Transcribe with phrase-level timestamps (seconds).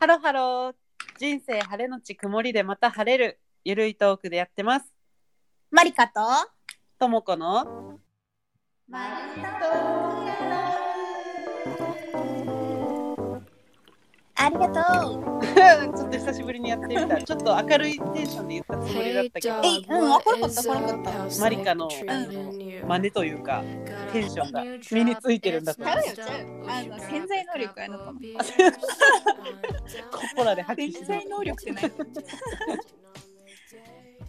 [0.00, 0.74] ハロハロー。
[1.18, 3.40] 人生晴れのち曇りでまた晴れる。
[3.64, 4.86] ゆるいトークでやってます。
[5.72, 6.20] マリカと
[7.00, 7.98] ともこの。
[8.88, 9.42] マリ
[14.48, 15.44] ありがとう。
[15.98, 17.22] ちょっと久しぶりにやってみた。
[17.22, 19.58] ちょっと明るいテンションで言ったつもりだったけど、え、
[20.00, 21.40] うん、あ、これかった、これかった。
[21.40, 23.62] マリカの真似というか、
[24.12, 26.08] テンションが身についてるんだと思うちゃう。
[26.08, 26.28] よ、ちゃう。
[26.68, 28.22] あの、潜在能力やなと思う。
[30.10, 31.92] コポラで発揮潜し在能力ってない。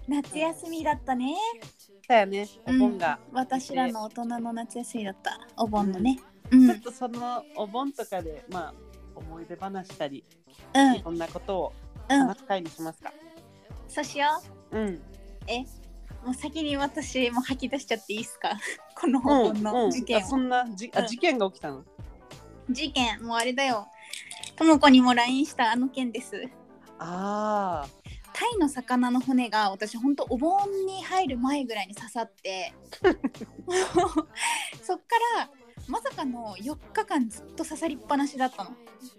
[0.10, 1.36] 夏休みだったね。
[2.08, 2.48] たよね。
[2.66, 3.20] お盆が。
[3.32, 5.40] 私らの大人の夏休みだった。
[5.56, 6.20] お盆のね。
[6.52, 6.62] うん。
[6.62, 6.80] うんちょっ。
[6.82, 8.74] とそのお盆とかで、まあ、
[9.20, 10.24] 思い出話したり、
[10.74, 11.74] いろんなことを
[12.10, 12.38] うん話。
[12.40, 13.12] す会にしますか？
[13.88, 14.28] そうしよ
[14.72, 14.88] うん。
[14.90, 15.02] う。
[15.48, 15.60] え、
[16.26, 18.52] もう先に私も吐き出しちゃっていいですか？
[19.00, 21.84] このうんお盆の事件をあそんなじあうん事件が起きたの？
[22.70, 23.88] 事件もうあれだよ
[24.56, 26.48] ともこにも LINE したあの件です
[27.00, 27.88] あ
[28.34, 32.74] タイの魚の骨が私ほんとお盆に入る前ぐらいに刺さって
[34.84, 35.04] そっか
[35.38, 35.50] ら
[35.90, 38.72] まさかの4日間ずっと刺さりっぱなしだったの。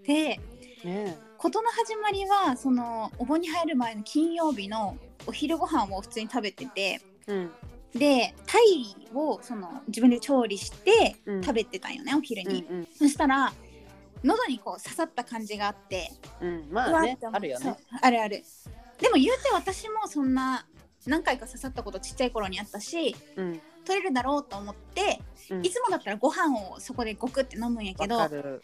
[0.05, 0.39] で
[0.83, 0.87] あ。
[0.87, 4.95] ね事の始まりはそのお盆に入る前の金曜日の
[5.27, 7.01] お昼ご飯を普通に食べててえ。
[7.27, 7.51] うん。
[7.93, 12.63] でタイをその自分で調理してうん食べてたんよね、お昼に。
[12.69, 13.51] うんそしたら
[14.23, 16.47] 喉にこう刺さった感じがあってうん。
[16.47, 16.71] うん。
[16.71, 17.75] まあねあるよね。
[18.01, 18.43] あるある
[18.99, 20.65] でも言うて私もそんな
[21.05, 23.61] 何回か刺さったことちっちゃい頃にあったしうん。
[23.85, 28.17] 取れるだろうと思って、うんいつもだったらご飯をそこでごくって飲むんやけど。
[28.17, 28.61] うん。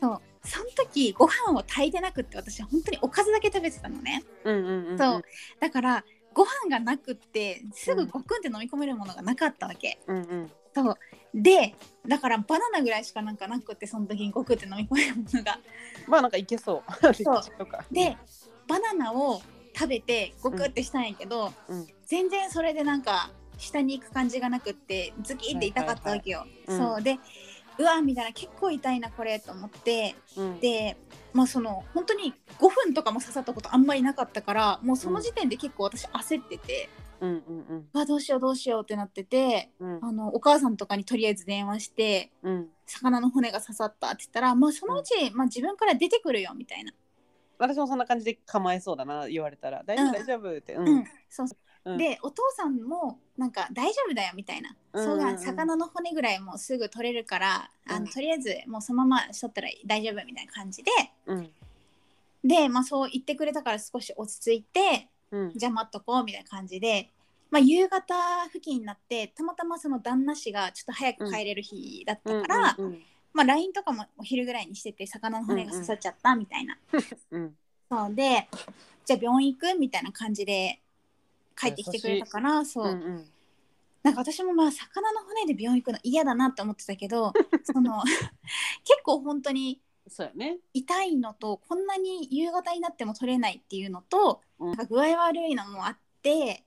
[0.00, 4.98] そうその時ご飯を炊いてなくって私本当におかずだけ食べてたのね、うんうんうん。
[4.98, 5.22] そう。
[5.60, 6.04] だから
[6.34, 10.50] ご飯がなくってすぐごくんって飲み込めるものがなかったわけ、うんうん。
[10.74, 10.98] そう
[11.34, 11.74] で
[12.06, 15.58] だからバナナぐらいしかなんかなくってその時にごくって飲み込めるものが
[16.06, 16.92] まあなんかいけそう。
[17.14, 17.42] そう。
[17.90, 18.16] で
[18.68, 19.40] バナナを
[19.74, 26.40] 食べてゴクってしたんやけど、うん全然それでなんか下に行く感じがなくってズキって痛かったわけよ。
[26.40, 26.94] はいはいはい。
[26.94, 27.02] そう。
[27.02, 27.18] で
[27.78, 30.14] うわみたいな結構痛いなこれと思って。
[30.36, 30.60] うん。
[30.60, 30.96] で
[31.32, 36.88] まあその本当に5分とかも刺さったことあんまりなかったからもうその時点で結構私焦ってて、
[37.20, 37.30] うん。
[37.30, 37.36] うん
[37.94, 39.98] うんどうしようどうしようってなっててうん。
[40.02, 42.68] あのお母さんとかにとりあえず電話してうん。
[42.86, 46.92] 魚の骨が刺さったって言ったら、まあ、そのうち、まあ、自分から出てくるよみたいな。
[47.58, 49.82] 私もそんな感じで構えそうだな言われたら。
[49.84, 50.12] 大丈夫うん。
[50.12, 50.74] 大丈夫って。
[50.74, 51.48] ううん、そうう。
[51.48, 51.50] ん
[51.96, 58.04] でお父さんもなんか大丈夫だよみたいな、うんそうだ魚の骨ぐらいもうすぐ取れるから、あうん。
[58.04, 60.90] のとりあえずもうそのまましとったら大丈夫みたいな感じで。
[61.26, 61.50] うん。
[62.42, 65.52] で、まあ、そう言ってくれたから少し落ち着いてうん。
[65.54, 67.10] じゃあ待っとこうみたいな感じで、
[67.50, 68.14] まあ、夕方
[68.46, 72.76] 付近になってたまたまその旦那氏がちょっと早く帰れる日だったから、
[73.32, 76.78] まあ、LINE とかもお昼ぐらいにしてて魚の骨が刺さっちゃったみたいな。
[77.32, 77.54] うん。
[77.90, 78.48] そうで
[79.04, 80.80] じゃあ病院行くみたいな感じで
[81.56, 83.26] 帰ってきてくれたからそう、うんうん。
[84.02, 87.32] なんか私もまあ魚の骨で病院行くの嫌だなって思ってたけど
[87.64, 88.02] その
[88.84, 90.58] 結構本当にそうやね。
[90.72, 94.68] 痛いのとこんなに夕方になっても取れないっていうのと、うん。
[94.68, 96.64] なんか具合悪いのもあって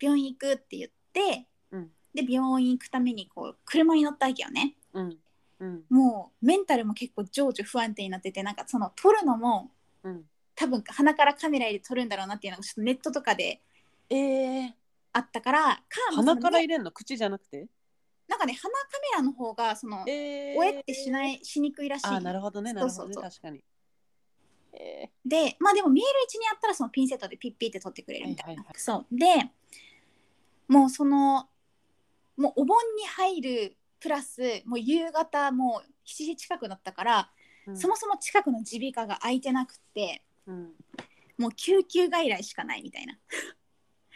[0.00, 1.90] 病院行くって言って、うん。
[2.14, 4.76] で病院行くためにこう車に乗ったわけよね。
[4.92, 5.18] うん。
[5.60, 5.84] うん。
[5.88, 9.70] もうメンタルも結構情緒不安定になっててなんかその撮るのも
[10.02, 10.28] うん。
[10.54, 13.62] 多分鼻からカメラ入れて撮るんだろうなっていうのがちょっとネットとかで
[14.10, 14.74] ええ。
[15.12, 15.82] あったからか
[16.14, 16.92] 鼻から入れんの？
[16.92, 17.66] 口じゃなくて？
[18.28, 20.56] なんかね鼻カメラの方がそのええ。
[20.56, 23.64] おえってしないしにくいらしいあなるほどねなるほどね確かに。
[24.74, 29.50] えでまあでも見える位置にあったらそのピンセットでピッピって撮ってくれるみたいな、はいはいはいそうで
[30.68, 31.48] もうその
[32.36, 37.30] もうお盆に入るプラスもう夕方もう7時近くだったから、
[37.66, 37.74] え。
[37.74, 40.72] そもそも近くの耳鼻科が空いてなくってうん。
[41.38, 43.16] もう救急外来しかないみたいな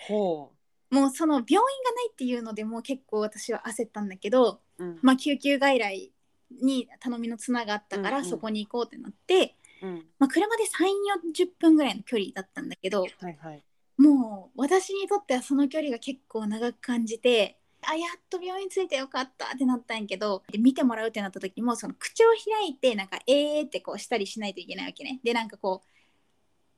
[0.08, 0.52] ほ
[0.90, 1.58] もうその病院が
[1.94, 4.84] ないっていうのでもう結構私は焦ったんだけど、う。
[4.84, 4.98] うん。
[5.02, 6.12] まあ、救急外来
[6.60, 10.04] に頼みの綱があったからうんうんそこに行こうってなって、うん。
[10.18, 10.84] まあ、車で3
[11.32, 13.64] 4 0分ぐらいの距離だったんだけどはいはい。
[13.96, 25.82] もう私にとってはその距離が結構長く感じてあやっと病院着いてよかったってなったんやけどで見てもらうってなった時もその口を開いてなんかえーってこうしたりしないといけないわけねでなんかこ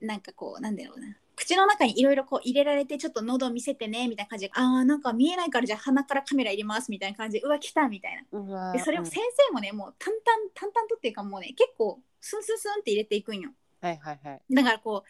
[0.00, 4.46] うなんかこうなんだろうな口の中にいろいろこう入れられてちょっと喉見せてねみたいな感じ。
[4.46, 7.40] であーなんか見えないからじゃあ鼻からカメラ入れますみたいな感じ。
[7.40, 13.50] でうわ来たみたいなでそれをうん先生もねもう淡々淡々とっていうかもうね結構スンスンスンって入れていくんよ。
[13.80, 14.54] はいはいはい。
[14.54, 15.08] だからこう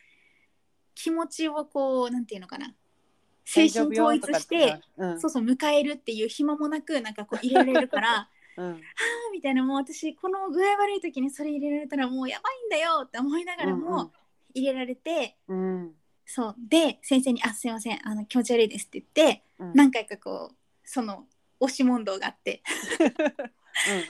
[0.95, 2.75] 気持ちをこうなんていうのかな。
[3.45, 8.67] 精神統一して、うん、そうそう迎えるっていう暇もなくなんかこう入れられるから うん。
[8.67, 8.77] あー
[9.33, 14.13] みたいなもう私この具合悪い時にそれ入れられたらもうやばいんだよって思いながらも
[14.55, 15.95] 入れられて、うん
[16.27, 16.57] そう。
[16.59, 19.73] で先生に「あすいませんあの気持ち悪いです」って言ってうん。
[19.75, 21.27] 何回かこうその
[21.61, 22.63] 押し問答があって、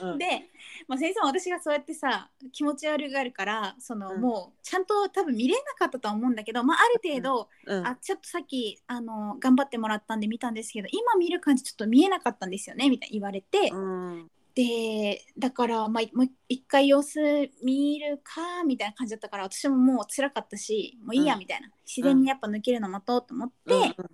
[0.01, 0.17] うんうん。
[0.17, 0.49] で、
[0.87, 4.21] まあ、先生も私がそうやってさ気持ち悪がるからその、うん。
[4.21, 17.19] もうちゃんと多分見れなかったとは思うんだけど、まあ、ある程度、うんあちょっとさっきあの頑張ってもらったんで見たんですけど今見る感じちょっと見えなかったんですよねみたいに言われて、うんでだから、まあ、もう一回様子
[17.61, 21.39] 見るかみたいな感じだったから私ももう辛かったしもういいやうん。
[21.39, 24.05] みたいな、自然にやっぱ抜けるの待とうと思って、うん。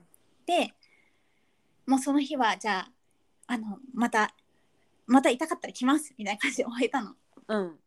[0.48, 0.74] で
[1.86, 2.88] もうその日はじゃ
[3.48, 4.34] ああのまた
[5.06, 7.16] また痛かったら来ますみたいな感じで終えたの。
[7.48, 7.80] うん。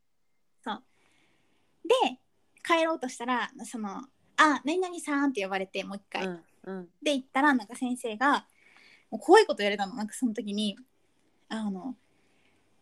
[1.85, 2.19] で
[2.67, 4.05] 帰ろうとしたらその
[4.37, 6.25] 「あ何々さん」って呼ばれてもう一回。
[6.25, 6.45] うん。
[6.65, 6.89] うん。
[7.03, 8.47] で行ったらなんか先生が
[9.11, 9.95] もう怖いこと言われたの。
[9.95, 10.79] なんかその時に
[11.49, 11.95] あの、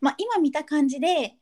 [0.03, 1.37] まあ、今見た感じで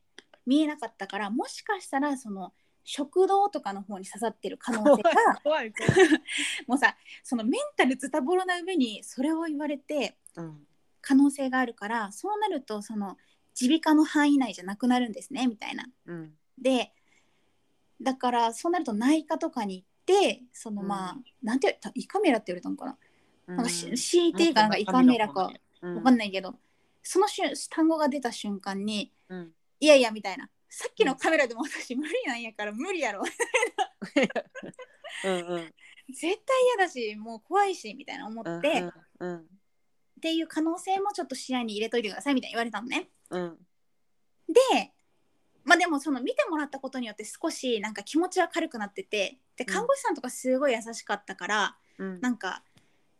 [0.47, 2.53] 見えなかったからもしかしたらその
[2.85, 5.11] 食道とかの方に刺さってる可能性が
[5.43, 6.09] 怖い怖い
[6.69, 10.67] もうさそのメンタルズタボロな上にそれを言われてうん。
[11.03, 13.17] 可能性があるからそうなるとその
[13.61, 15.89] 耳鼻科の範囲内じゃなくなるんですねみたいな。
[16.07, 16.37] うん。
[16.59, 16.93] で
[18.03, 20.89] だからそうなると内科とかに行ってそのうん。
[20.89, 22.99] まあ、なんて胃カメラって言われたのかな？
[23.47, 23.57] うん。
[23.57, 25.95] なんか、CT かなんか胃カメラかうん。
[25.97, 26.59] わかんないけど、
[27.03, 29.53] その瞬単語が出た瞬間にうん。
[29.81, 30.49] いやいやみたいな。
[30.69, 33.23] さっきのカメラでも私無理なんやから無理やろ。
[35.25, 35.75] うんうん。
[36.09, 36.31] 絶対
[36.77, 39.47] 嫌だしもう怖いしみたいな思って、っうん
[40.21, 43.09] ていう可能性もちょっと視野に入れといてくださいみたいに言われたのね。
[43.31, 43.57] うん。
[44.49, 44.93] で
[45.65, 52.21] まあでもその見てもらったことによって少しなんか気持ちは軽くなっててで看護師さんとかすごい優しかったから、うん。
[52.21, 52.63] なんか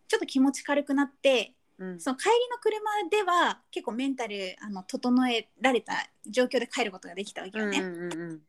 [0.09, 1.55] ちょっと気持ち軽くなってうん
[1.99, 5.95] その帰りの車では結構メンタルあの整えられた
[6.29, 7.81] 状況で帰ることができたわけよね。
[7.81, 8.41] うんうんうん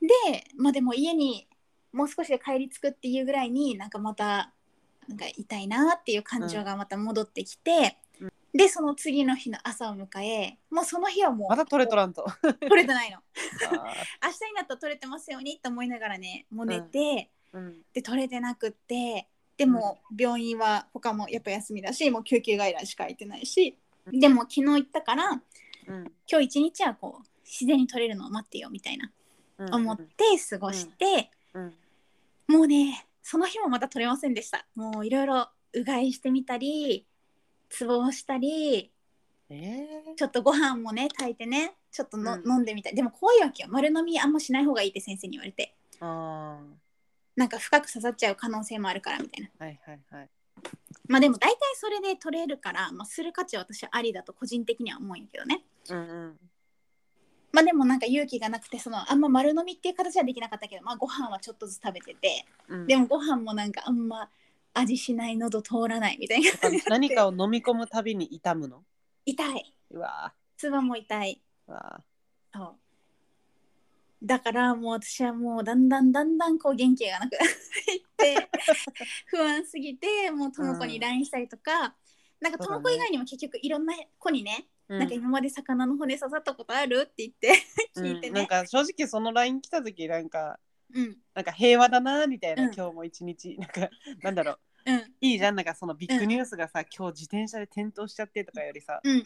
[0.00, 1.48] でまあでも家に
[1.92, 4.52] もう少しで帰り着くっていうぐらいになんかまた
[5.08, 8.32] なんか痛いなっていう感情がまた戻ってきて、うん。
[8.52, 12.26] でその次の日の朝を迎えもうその日はもうまた取れとらんと。
[12.42, 13.18] 取れてないの。
[13.18, 13.20] あ
[14.26, 17.82] 明日になったら取れてますようにと思いながらねもう寝て、ーうん。
[17.92, 23.78] で取れてなくってでも病院は他もやっぱ休みだしもう救急外来しか行ってないし
[24.12, 25.30] でも昨日行ったから
[25.86, 26.12] うん。
[26.30, 29.10] 今日一日はこう自然に取れるのを待ってよみたいな
[29.58, 29.74] うん。
[29.74, 31.74] 思って過ごして、うん。
[32.48, 34.66] もうねその日もまた取れませんでした。
[34.74, 37.06] もういろいろうがいしてみたり
[37.70, 38.90] ツボをしたり
[39.50, 40.14] えー。
[40.16, 42.50] ちょっとご飯もね炊いてねちょっとの、うん。
[42.50, 43.68] 飲んでみたいでも怖いわけよ。
[43.70, 45.74] 丸飲みあんましない方がいいって先生に言われて。
[46.00, 46.58] あ
[47.36, 49.50] なんか深く刺さっちゃう可能性もあるからみたいな。
[49.60, 50.30] ーはいはいはい。
[51.08, 55.64] まあでも大体それで取れるから、まあ、する価値は私はありだと個人的には思うんやけどね。
[55.90, 56.36] うんうん。
[57.52, 62.86] まあでもなんか勇気がなくてそのあんま丸飲みっていう形はできなかったけどまあご飯はちょっとずつ食べててうん。
[62.86, 64.28] でもご飯もなんかあんま
[64.72, 66.50] 味しない喉通らないみたいな。
[66.88, 68.82] 何かを飲み込むたびに痛むの？
[69.24, 69.74] 痛い。
[69.90, 71.40] うわ唾も痛い。
[71.68, 72.00] うわ
[72.52, 72.74] そう
[74.24, 77.40] だからもう私はもうだんだんだんだんこう元気がなく なっ
[77.84, 78.48] ていって
[79.26, 81.96] 不安すぎてもうとも子に LINE したりとか、
[82.40, 87.52] なんかとも子以外にも結局いろんな子にね、うなんか今まで魚の骨刺さったことあるって言って
[87.96, 90.58] 聞いてうん、なんね、か正直その LINE 来た時なんか
[90.94, 91.16] うん。
[91.34, 92.74] なんか平和だなみたいな、うん。
[92.74, 93.56] 今日も一日。
[93.58, 93.90] なんか
[94.22, 94.52] なんだろ
[94.86, 94.92] う。
[94.92, 95.14] うん。
[95.20, 95.56] いいじゃん。
[95.56, 99.00] なんかそのビッグニュースがさ、今日自転車で転倒しちゃってとかよりさ。
[99.02, 99.24] うんうん。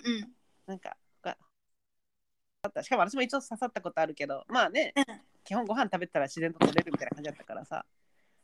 [0.67, 0.97] なんか
[2.67, 2.83] った。
[2.83, 5.05] しかも私も一応刺さったことあるけどまあね、うん。
[5.45, 7.85] 基本ご飯食べてたら自然と取れるみたいな感じだったからさ。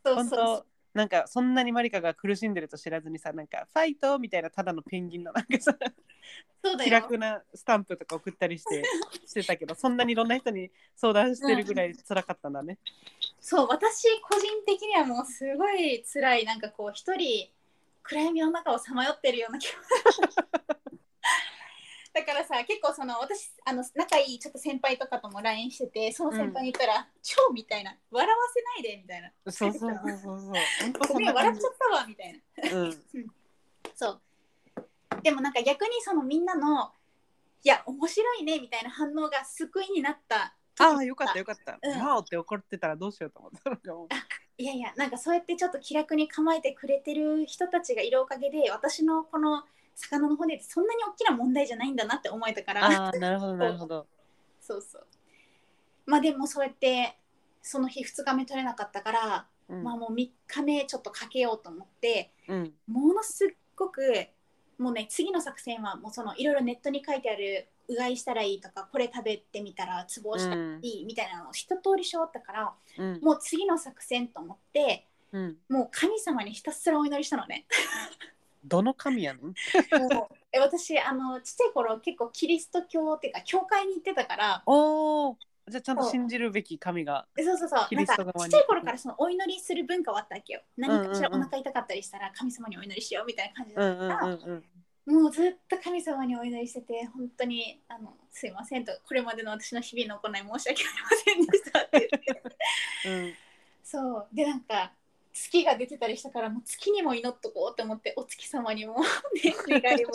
[0.05, 0.59] 本そうそう。
[0.59, 5.77] 当なんかそんなにマリカが苦しんでると知らずにさなんかファイトみたいなただのペンギンのなんかさ
[6.63, 6.85] そうだよ。
[6.85, 8.85] 気楽なスタンプとか送ったりして
[9.27, 12.79] してたけどそんなにいろんな人に相談してるぐらい辛かったんだね。
[13.41, 17.51] そう私個人的にはもうすごい辛いなんかこう一人
[18.05, 19.81] 暗闇の中をさまよってるような気が
[22.15, 31.09] だからさ結構その私あの仲いいちょっと先輩とかとも LINE しててその先輩に言ったら「超」みたいな「笑わせないで」みたいなそうそうそうそうそう。
[31.09, 31.69] ごめん笑っちゃ。
[31.69, 33.05] ったわみたいな うん。
[33.97, 34.23] そう
[35.23, 36.93] でもなんか逆にそのみんなの
[37.65, 41.79] 「いや面白いね」みたいな反応が救いになったああよかったよかった。
[41.83, 44.09] うんマオって怒ってたらどうしようと思ったのかも。
[44.57, 49.65] いやいやなんかそうやってちょっと気楽に構えてくれてる人たちがいるおかげで私のこの
[49.95, 52.85] 魚の骨ってそんなに大きな問題じゃないんだなって思えたから。
[52.85, 54.07] ああなるほどなるほど。
[54.61, 55.07] そうそう。
[56.07, 57.19] まあでもそうやって
[57.63, 59.83] その日2日目取れなかったから、うん。
[59.83, 62.73] まあもう3日目ちょっとかけようと思ってうん。
[62.87, 64.03] ものすっごく
[64.79, 73.21] もうね次の作戦はもうそのいろいろネットに書いてあるうがいしたらいいとかこれ食べてみたらツボをしたらいいみたいなのを一通りし終わったから、うん。
[73.23, 75.57] もう次の作戦と思ってうん。
[75.69, 77.67] もう神様にひたすらお祈りしたのね。
[78.65, 79.55] どの神やねん？
[80.53, 85.37] え私あのちっちゃい頃結構キリスト教っていうか教会に行ってたからおお
[85.69, 87.87] じゃあちゃんと信じるべき神がえそうそうそう。
[87.89, 90.61] キなんかちっちゃい頃からそのお祈りする文化はあったわけよ。
[90.77, 94.63] 何かしらお腹痛かったりしたら神様にお祈りしようみたいな感じだったから、うん
[95.07, 95.23] うん。
[95.23, 102.43] もうずっと神様にお祈りしてて本当にあのすいませんとこれまでの私の日々の行い申し訳ありませんでしたって言って。
[103.09, 103.35] うん。
[103.83, 104.29] そう。
[104.33, 104.93] でなんか
[105.35, 109.01] 月が出てたりしたからもう月にも祈っとこうと思ってお月様にも、
[109.43, 110.11] ね、願いを。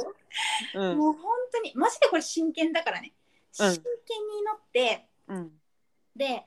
[0.76, 0.98] うん。
[0.98, 3.14] もう本当にマジでこれ真剣だからね。
[3.60, 3.74] うん。
[3.74, 5.60] 真剣に祈って、うん。
[6.16, 6.46] で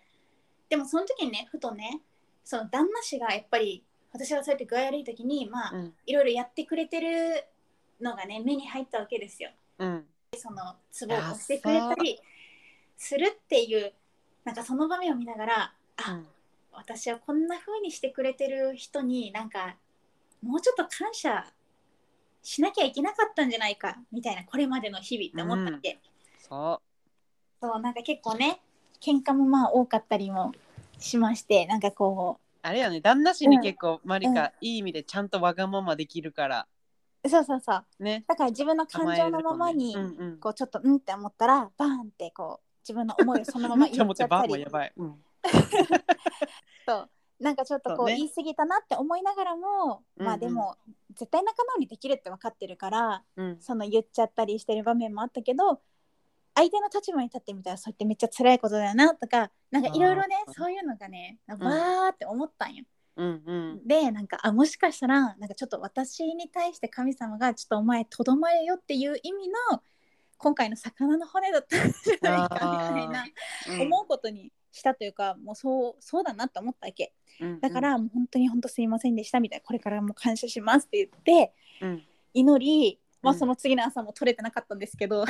[0.71, 2.01] でもその時にねふとね
[2.45, 5.97] その旦那氏がやっぱり私がそうやって具合悪い時にまあ、うん。
[6.07, 7.45] いろいろやってくれてる
[8.01, 9.51] のがね目に入ったわけですよ。
[9.79, 10.09] うん。
[10.35, 12.19] そのツボを押してくれたり
[12.97, 13.93] するっていう
[14.45, 16.21] なんかその場面を見ながらあ、
[16.73, 19.77] 私はこんな風にしてくれてる人になんか
[20.43, 21.45] もうちょっと感謝
[22.43, 26.01] しなきゃいけなかったんじゃないかみたいなこれまでの日々って思ったっけ、
[26.39, 26.81] そ
[27.61, 28.61] そうなんか結構ね
[29.01, 30.53] 喧嘩もまあ多かったりも
[30.99, 36.67] しましてなんかこうあれやね旦那氏に結構マリうんカいい意味でちゃんとわがままできるから。
[37.25, 37.85] うそうそうそう。
[38.01, 38.25] ね。
[38.27, 40.01] だから自分の感情のままにね。
[40.01, 40.39] うんうん。
[40.39, 44.49] こうちょっとうんって思ったらバーンってこう自分の思いをそのまま言思っちゃったり。
[44.55, 45.15] もやばい、うん、
[46.87, 47.11] そう。
[47.41, 50.27] なんかちょっとこそううね言い過ぎたなって思いながらも、うんうん。
[50.27, 50.77] まあでも
[51.15, 53.61] 絶対仲直りできるって分かってるからうん。
[53.61, 55.83] その言っちゃったりしてる場面もあったけど
[56.55, 61.61] 相手の立場に立ってみたらそうやってめっちゃ辛いことだよなとかなんかいろいろねあーそういうのがねわん。
[61.61, 62.85] ーって思ったんよ。
[63.17, 63.87] うんうん。
[63.87, 69.83] でなんかあもしかしたらなんかちょっと私に対して神様がちょっとお前とどまれよっていう意味の
[70.39, 73.25] 今回の魚の骨だったんじゃないかみたいな
[73.71, 73.81] うん。
[73.83, 77.13] 思うことにしたというかもうそうそうだなと思ったわけ。
[77.41, 82.03] うんだからもう本当に本当すいませんでしたみたいなこれからも感謝しますって言ってうん。
[82.35, 85.25] 祈り、まあ、うんその次の朝も取れてなかったんですけど、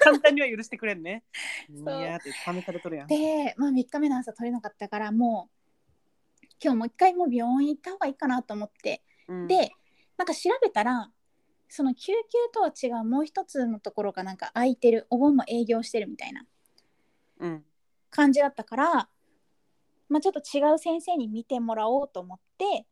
[0.00, 1.22] 簡単には許してくれんね。
[1.68, 2.02] い そう。
[2.02, 5.50] やーって試されとるやんで、まあ、3日目の朝取れなかったからも
[6.42, 9.02] う今日もう一回もう病院行った方がいいかなと思って。
[9.28, 9.46] うん。
[9.46, 9.72] で
[10.16, 11.10] なんか調べたら
[11.68, 16.46] その救急とは違うもう一つのところがなんか空いてるお盆も営業してるみたいな。
[17.40, 17.64] うん
[18.10, 19.08] 感じだったから、
[20.08, 22.86] まあ、ちょっと違う先生に見てもらおうと思って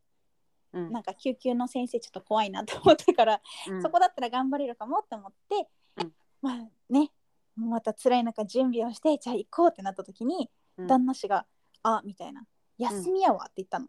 [0.73, 0.93] うん。
[0.93, 3.83] なんか救急の先生ちょっと怖いなと思ったから、うん。
[3.83, 5.69] そこだったら頑張れるかもと思って、
[6.03, 6.13] うん。
[6.43, 6.59] まあ
[6.91, 7.11] ね
[7.57, 10.87] また辛い中準備をしてじゃあ行こうってなった時に、うん。
[10.89, 11.47] 旦那氏が
[11.85, 12.45] 「あみたいな
[12.79, 13.87] 「休みやわ」って言ったの。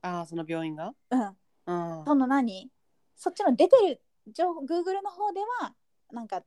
[0.00, 0.94] ああその病院が？
[1.10, 2.04] うん、うん。
[2.06, 2.70] その何？
[3.14, 5.74] そっちの出てる情報 Google の方では
[6.10, 6.42] なんか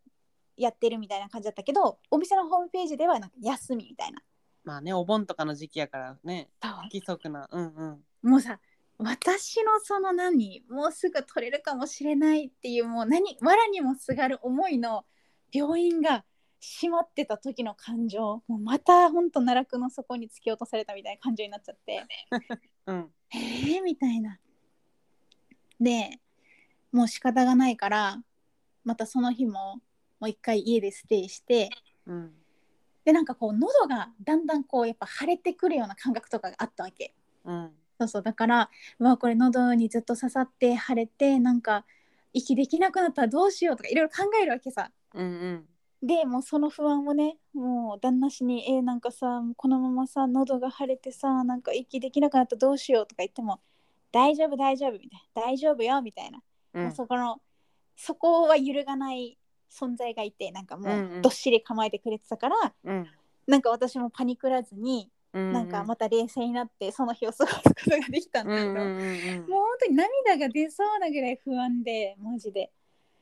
[0.58, 4.22] やってるみたいな感じだったけどお店のホームページではなんか休みみたいな。
[4.64, 7.48] まあねお盆とかの時期やからね不規則な。
[7.52, 7.86] うんう
[8.24, 8.30] ん。
[8.30, 8.60] もうさ
[8.98, 15.06] 私のその何もうすぐ取れるかもしれないっていうもう何藁にもすがる思いの
[15.52, 16.24] 病院が
[16.62, 22.06] 閉まってた時の感情もうまたほんと奈落の底に突き落とされたみたいな感情になっちゃって。
[22.88, 23.12] うん。
[23.34, 24.40] えーみたいな。
[25.80, 26.20] で
[26.92, 28.24] もう仕方がないから
[28.86, 29.82] またその日もも
[30.26, 31.70] う一回家でステイして
[32.06, 32.32] うん。
[33.06, 37.14] でなんかこう喉がだんだんこうやっぱ腫れてくるような感覚とかがあったわけ。
[37.44, 37.72] うん。
[38.00, 41.86] そうそうだからうわこれ喉にずっと刺さって腫れてなんか
[42.34, 44.92] 息できなくなったらどうしようとかいろいろ考えるわけさ。
[45.14, 45.66] うんうん。
[46.04, 53.60] でもうその不安をねもう旦那氏に「えーなんかさこのままさ喉が腫れてさなんか息できなくなったらどうしよう」とか言っても
[54.12, 56.84] 「大丈夫大丈夫」みたいな「大丈夫よ」みたいな、うん。
[56.84, 57.42] もうそこの
[57.96, 59.38] そこは揺るがない
[59.78, 63.08] 存在がいてなんかもうどっしり構えてくれてたから、うん。
[63.48, 68.70] なんか私もパニクらずに、うんなんかまた冷静になってその日を過ごすことができたんだけど。
[68.70, 69.50] うんうんうんうん。
[69.50, 72.72] もう本当に涙が出そうなぐらい不安でマジで。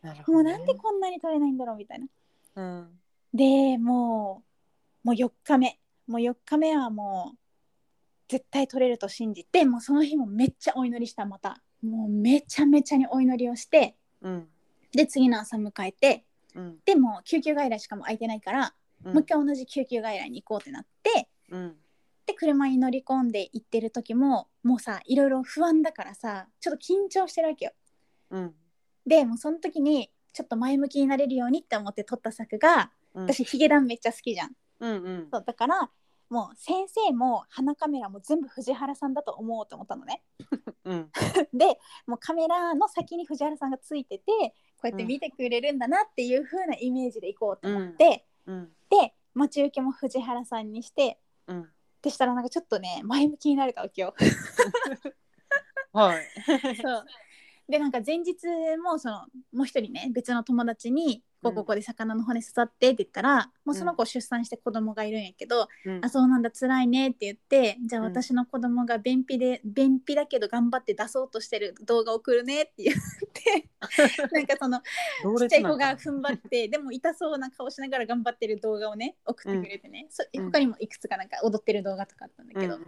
[0.03, 0.23] ね。
[0.27, 2.07] もうなんでこんなに取れないんだろうみたいな。
[2.55, 2.99] うん。
[3.33, 4.43] でも
[5.03, 5.79] うもう4日目。
[6.05, 7.37] もう4日目はもう
[8.27, 11.63] 絶対取れると信じてもうその日もめっちゃお祈りしたまた。
[11.81, 14.47] もうめちゃめちゃにお祈りをしてうん。
[14.91, 16.77] で次の朝迎えてうん。
[16.85, 18.73] でも救急外来しかも空いてないから、
[19.05, 19.13] うん。
[19.13, 21.75] もう一回同じ救急外来に行こうってなってうん。
[22.25, 27.71] で車に乗り込んで行ってる時ももうさいろいろ不安だからさちょっと緊張してるわけよ。
[28.31, 28.53] うん。
[29.05, 33.23] でもうその時にちょっと前向きになれるようにって思って撮った作がうん。
[33.23, 34.51] 私ヒゲダンめっちゃ好きじゃん。
[34.79, 35.27] うんうん。
[35.31, 35.89] そうだから
[36.29, 40.23] もう先生も鼻カメラも全部藤原さんだと思おうと思ったのね。
[40.85, 41.11] うん。
[41.53, 48.69] でもうカメラの先に藤原さんがついててこうやって見てくれるんだなっていう風なイメージで行こうと思って、うん。
[48.89, 51.69] で待ち受けも藤原さんにしてうん。
[52.01, 54.13] でしたらなんかちょっとね前向きになれたわけよ。
[55.93, 56.25] はい。
[56.81, 57.05] そう
[57.69, 58.35] でなんか前日
[58.83, 66.03] もそのもう一人ね別の友達に「こうここで魚の骨刺さって」って言ったら、もうその子出産して子供がいるんやけど「うん。
[66.03, 68.07] あそうなんだ辛いね」って言って「じゃあうん。
[68.07, 72.95] 私の子供が便秘で便秘だけど頑張って出そうとしてる動画送るね」って言っ
[73.33, 73.69] て
[74.31, 74.81] なんかその
[75.23, 80.45] 同ちっちゃい子が踏ん張ってでも痛そうな顔しながら頑張ってる動画をね送ってくれてね、そうん。
[80.51, 82.81] 他にもいくつかなんか踊ってる動画とかあったんだけど、うん。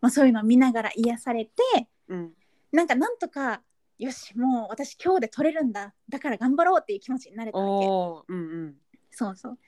[0.00, 2.34] まあ、そういうのを見ながら癒されてうん。
[2.70, 3.62] なんかなんとか
[3.98, 5.92] よしもう私今日で取れるんだ。
[6.08, 8.32] だから頑張ろうっていう気持ちになれたわけ。
[8.32, 8.74] うんうん。
[9.10, 9.58] そうそう。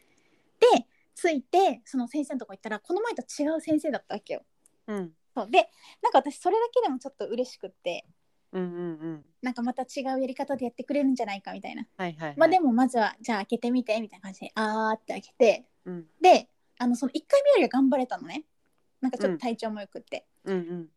[0.60, 4.42] で着いてその先生のとこ行ったらこの前と違う先生だったわけよ。
[4.86, 5.12] うん。
[5.34, 5.50] そう。
[5.50, 5.68] で
[6.00, 8.06] なんか私それだけでもちょっと嬉しくって。
[8.52, 8.82] うんうんう
[9.14, 9.24] ん。
[9.42, 11.86] なんかまた違うやり方でやってくれるんじゃないかみたいな。
[11.96, 12.36] はいはいはい。
[12.36, 15.64] まあでもまずはじゃあ開けてみてみたいな感じであーって開けて。
[15.86, 16.06] うん。
[16.20, 18.44] であのその1回目よりは頑張れたのね。
[19.00, 20.88] なんかちょっと体調もよくって、うんうん。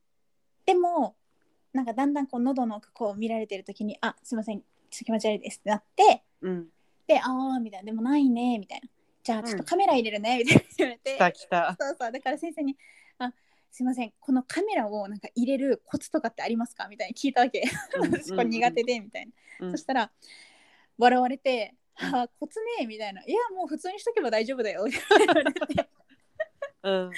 [0.65, 1.15] でも
[1.73, 6.69] なんかだんだんこう喉の奥こう見られてる時に「あすいませんちょっと気持ち悪いです」ってなってうん。
[7.07, 8.89] で「ああ」みたいな「でもないね」みたいな
[9.23, 9.65] 「じゃあちょっとうん。
[9.65, 11.15] カメラ入れるね」みたいな言われて。
[11.15, 11.75] 来た来た。
[11.79, 12.77] そうそうだから先生に
[13.17, 13.33] 「あ
[13.71, 17.63] すいませんこのカメラをなんか入れるコツとかってありますか?」みたいに聞いたわけ。
[17.99, 19.71] 私これ苦手でみたいな、うん。
[19.71, 20.11] そしたら
[20.97, 22.15] 笑われて「うん。
[22.15, 25.89] あコツね」みたいな「いやもう普通にしとけば大丈夫だよ」って言われて。
[26.83, 27.11] うん。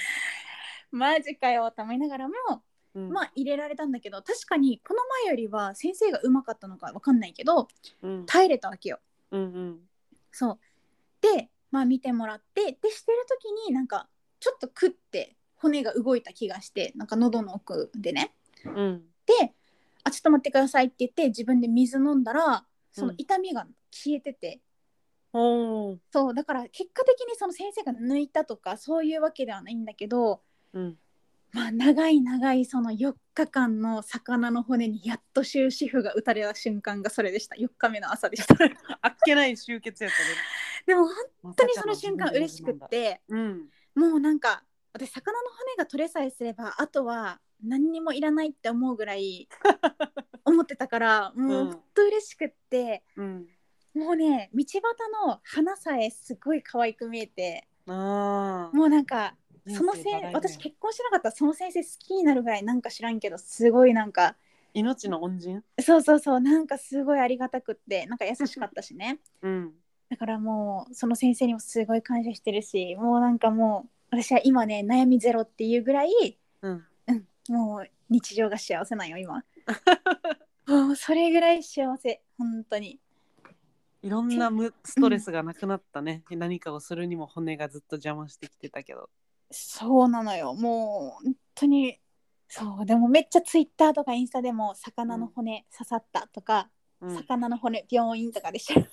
[0.92, 2.62] マジかよと思いながらもうん
[3.00, 7.68] まあ入れられたんだけど確かにこの前よりは先生がうまかったのかわかんないけど
[8.02, 8.26] うん。
[8.26, 9.00] 耐えれたわけよ。
[9.30, 9.80] うんうん。
[10.32, 10.58] そう。
[11.20, 14.08] でまあ見てもらってでしてる時になんか
[14.40, 18.32] ちょっとクッて骨が動いた気がしてなんか喉の奥でね。
[18.64, 19.04] うん。
[19.26, 19.54] で
[20.04, 24.60] 「あちょっと待ってください」って言って自分で水飲んだらその痛みが消えてて、
[25.32, 25.98] おー。
[26.10, 30.40] そうだから結果的にその先生が抜いたとかそういうわけではないんだけど
[30.72, 30.98] うん
[31.56, 37.56] まあ長い長いその4日間の魚の骨にやっと終止符が打たれた瞬間がそれでした。
[37.56, 38.54] 4日目の朝でした。
[39.00, 40.28] あっけない集結やったね。
[40.86, 43.70] でも本本当にその瞬間嬉しくってうん。
[43.94, 49.48] もうなんか私魚の骨が取れさえすればあとは何にもいらないって思うぐらい
[50.44, 51.66] 思ってたから もううん。
[51.68, 53.48] 本当嬉しくって、うん。
[53.94, 54.82] もうね道端
[55.26, 59.34] の花さえすごい可愛く見えてもうなんか
[59.68, 64.36] そのせい私結婚してなかったらその先生好きになるぐらいなんか知らんけどすごいなんか
[64.74, 65.62] 命の恩人？
[65.80, 69.18] そうそうそうなんかすごいありがたくってなんか優しかったしね。
[69.42, 69.72] うん。
[70.10, 76.84] だからもうその先生にもすごい感謝してるしもうなんかもう私は今ね悩みゼロっていうぐらい、うん。
[77.08, 79.42] うん、もう日常が幸せなんよ今。
[80.68, 83.00] もうそれぐらい幸せ本当に。
[84.02, 89.08] いろんなむストレスがなくなったね、何かをするにも骨がずっと邪魔してきてたけど
[89.50, 90.54] そうなのよ。
[90.54, 91.98] もう本当に
[92.48, 96.68] そうでもめっちゃツイッターとかインスタでも魚の骨刺さったとか、
[97.00, 98.88] うん、魚の骨病院とかで調べて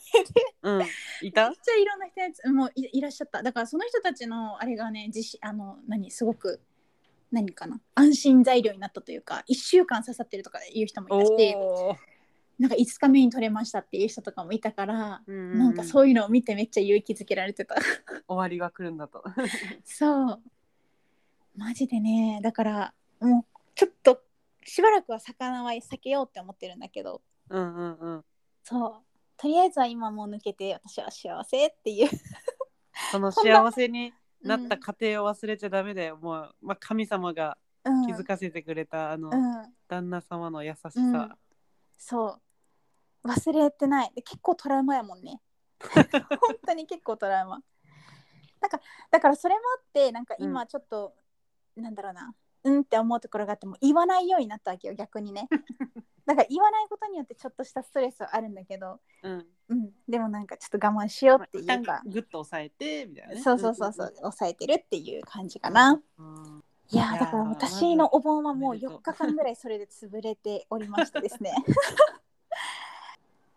[0.63, 0.85] うん、い
[1.21, 3.43] めたっちゃいろんな人やつもういいらっしゃった。
[3.43, 6.61] だからその人たちのあれがね自信あの何すごく
[7.31, 12.12] 何かな安心材料になったというか1週間刺さってるとかいう人もいたしおー
[12.59, 15.59] なんか5日目に取れましたっていう人とかもいたから、うんうん。
[15.59, 17.75] なんかそういうのを見てめっちゃ勇気づけられてた。
[18.27, 19.23] 終わりが来るんだと。
[19.83, 20.41] そう。
[21.55, 22.39] マジでね。
[22.43, 24.23] だからもうちょっと
[24.65, 27.21] しばらくは魚は避けようって思ってるんだけど。
[27.49, 28.25] うんうんうん。
[28.63, 28.93] そう。
[29.35, 32.09] とりあえずは今もう抜けて私は幸せっていう。
[33.11, 38.05] その幸せになった過程を忘れちゃダメだよ、もう、まあ、神様がうん。
[38.05, 39.73] 気づかせてくれたあの、うん。
[39.87, 41.37] 旦那様の優しさ、うん。
[41.97, 42.41] そう
[43.25, 44.11] 忘れてない。
[44.15, 45.41] で結構トラウマやもんね。
[45.79, 47.61] 本当に結構トラウマ。
[48.61, 48.79] なんか
[49.11, 51.15] だからそれもあってなんか今ちょっと、
[51.75, 52.35] なんだろうな。
[52.65, 55.47] うんって思うところがあっても言わないようになったわけよ逆にね。
[56.25, 63.41] だから言わないことによってちょっとしたストレスはあるんだけど、うん、うん、でもなんかちょっと我慢しようっていうか、グッと抑えてみたいなね。
[63.41, 64.13] そうそうそうそう。
[64.15, 71.51] 抑えてるっていう感じかな、うんいやだから私のお盆はもう4日間ぐらいそれで潰れておりましてですね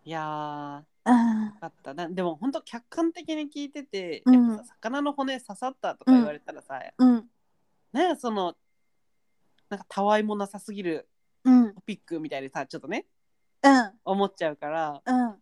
[0.07, 1.93] いやよかった。
[1.93, 4.49] なでも本当客観的に聞いてて、うん。
[4.49, 7.25] やっぱさ魚の骨刺さったとか言われたらさ、うん。
[7.91, 8.55] ねその
[9.69, 11.09] なんかたわいもなさすぎる
[11.43, 11.73] うん。
[11.73, 13.05] トピックみたいにさちょっとね
[13.61, 13.91] うん。
[14.05, 15.35] 思っちゃうからうん。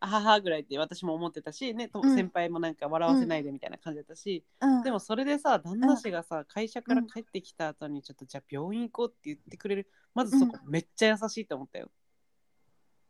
[0.00, 2.14] あははぐらいって私も思ってたし、ね、とうん。
[2.14, 4.82] 先輩もなんか笑わせないでみたいな感じだったし、うん。
[4.82, 11.88] でもそれでさ旦那氏がさ、会社から帰ってきた後にちょっとじゃあ病院行こうって言ってくれるまずそこめっちゃ優しいと思ったよ。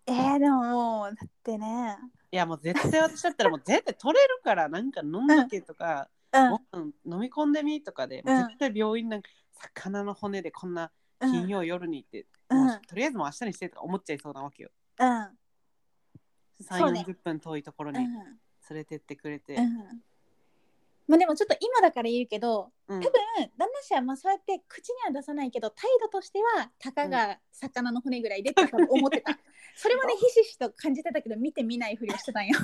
[0.07, 1.97] えー、でももうだってね。
[2.31, 6.93] いやもう絶対私だったらもう絶対取れるからなんか飲んどけとか、うん。
[7.05, 8.37] 飲み込んでみとかで、うん。
[8.37, 12.67] 絶対病院なんか魚の骨でこんなうん金曜夜に行って、うん。
[12.67, 14.71] もうとりあえずもう明日にしてとか思っちゃいそうなわけよ。
[14.99, 15.09] うん。
[15.09, 15.31] 3、
[16.79, 17.05] そうね。
[17.07, 18.13] 40分遠いところにうん。
[18.15, 18.37] 連
[18.71, 19.55] れてってくれて。
[19.55, 20.03] うん
[21.09, 23.01] まあでもちょっと今だから言うけどうん。
[23.01, 23.13] 多分
[23.59, 29.39] 旦那氏はまあそうやって口には出さないけど態度としてはたかが魚の骨ぐらいでって思ってた。
[29.77, 32.59] それもねひしひしと感じてたけど見て見ないふりをしてたんよ。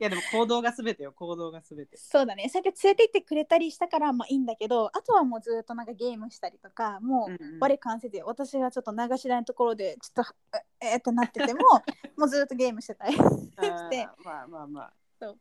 [0.00, 1.96] いやでも行動がすべてよ行動がすべて。
[1.96, 2.48] そうだね。
[2.48, 7.58] そうやって連れて行ってくれたりしたからまあいいんだけどあとはもうずっとなんかゲームしたりとかもう、うんうん。
[7.60, 10.34] 我関せず私がちょっと流し台のところでちょっと
[10.80, 11.60] ええーってなってても
[12.16, 13.20] もうずっとゲームしてたりあ
[13.90, 14.06] して。
[14.06, 14.92] ーまあまあまあ。
[15.20, 15.38] そう。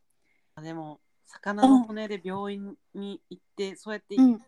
[0.55, 4.39] あでも魚の骨で病院に行って、そうやってうん。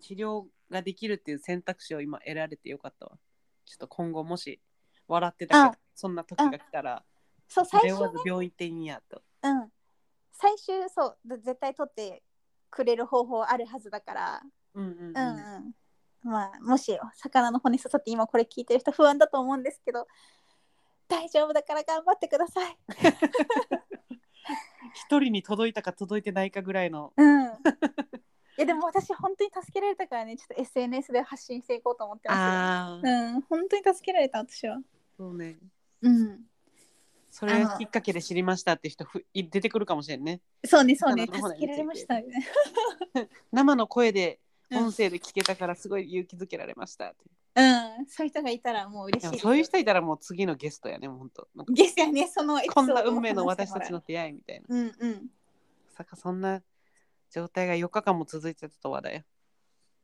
[0.00, 3.12] 治療ができるっていう選択肢を今得られてよかったわ。
[3.66, 4.60] ちょっと今後もし
[5.06, 7.04] 笑ってたけあどそんな時が来たら
[7.46, 9.22] そう最初迷わず病院行っていいんやと。
[9.42, 9.68] うん。
[10.32, 12.22] 最終そうで絶対取って
[12.70, 14.42] くれる方法あるはずだから。
[14.74, 15.16] うんうんうん。
[15.16, 15.74] うん
[16.24, 16.30] うん。
[16.30, 20.06] まあもし魚の骨刺さって今これ聞いてる人不安だと思うんですけど
[21.08, 22.78] 大丈夫だから頑張ってください。
[24.94, 27.12] 一人に届いたか届いてないかぐらいの。
[27.16, 27.44] うん。
[28.58, 33.34] いやでも私本当に助けられたからねちょっと SNS で発信していこうと思ってますああ、よ。
[33.34, 34.78] うん本当に助けられた私は。
[35.16, 35.58] そうね。
[36.02, 36.44] うん。
[37.30, 40.40] それきっかけで知りましたって人ふい出てくるかもしれんね。
[40.66, 42.46] そうねそうね助けられましたよね。
[43.52, 47.16] 生の声でうん音声で聞けたからすごい勇気づけられましたって。
[47.54, 49.42] うんそういう人がいたらもう嬉しでもいです。
[49.42, 51.48] そういう人いたらもう次のゲストやね、もう本当。
[51.54, 54.00] なんかですよねそのエピソこんな運命の私たちの。
[54.06, 54.66] 出会いみたいな。
[54.68, 55.12] うんうん。
[55.86, 56.62] まさかそんな
[57.30, 59.22] 状態が4日間も続いてたとはだよ。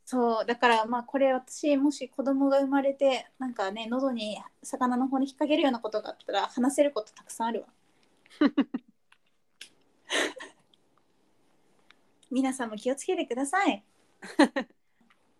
[0.04, 7.66] そうだからまあこれ私もし子供が生まれてなんかね喉に魚の骨引っ掛けるようなことがあったら話せることたくさんあるわ
[12.30, 13.85] 皆さんも気をつけてください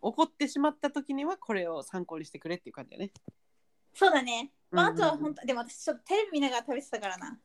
[0.00, 3.11] 怒ってしまった時にはこれを参考にしてくれっていう感じだね。
[3.94, 4.52] そうだね。
[4.70, 7.38] まああとは本当、でも私ちょっとテレビ見ながら食べてたからな。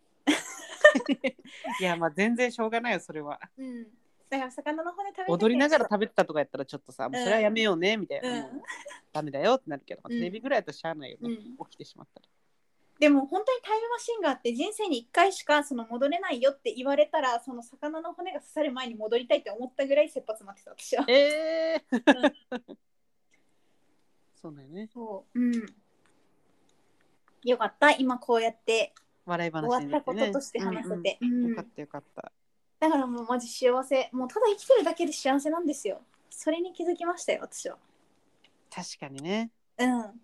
[1.79, 3.39] いやまあ全然しょうがないよそれは。
[3.57, 3.87] うん
[4.29, 8.35] だから魚の骨食べて踊りながらべ食べてたとかやったらちょっとさ、もうそれはやめようねみたいな、うん。
[8.37, 8.51] もう
[9.11, 10.19] ダメだよってなるけど、まあうん。
[10.19, 11.17] テレビぐらいだとしゃあないよ。
[11.19, 11.37] ね、うん。
[11.37, 12.27] 起きてしまったら。
[13.01, 21.05] でも本当にタイムマシンがあって人生に1回しかその戻れないよって言われたらその魚の骨が刺さる前に戻りたいって思ったぐらい切羽詰まってた私は。
[21.07, 22.75] ええー、
[24.39, 24.87] そうだよね。
[24.93, 25.39] そう。
[25.39, 25.65] うん。
[27.43, 27.89] よかった。
[27.89, 28.93] 今こうやって
[29.25, 29.89] 笑い終わっ。
[29.89, 31.17] たこととして話せて。
[31.21, 32.31] うんうんうんよかったよかった。
[32.81, 34.09] だからもうマジ幸せ。
[34.13, 36.01] もうただ生きてるだけで幸せなんですよ。
[36.29, 37.79] それに気づきましたよ、私は。
[38.69, 39.49] 確かにね。
[39.79, 40.21] うん。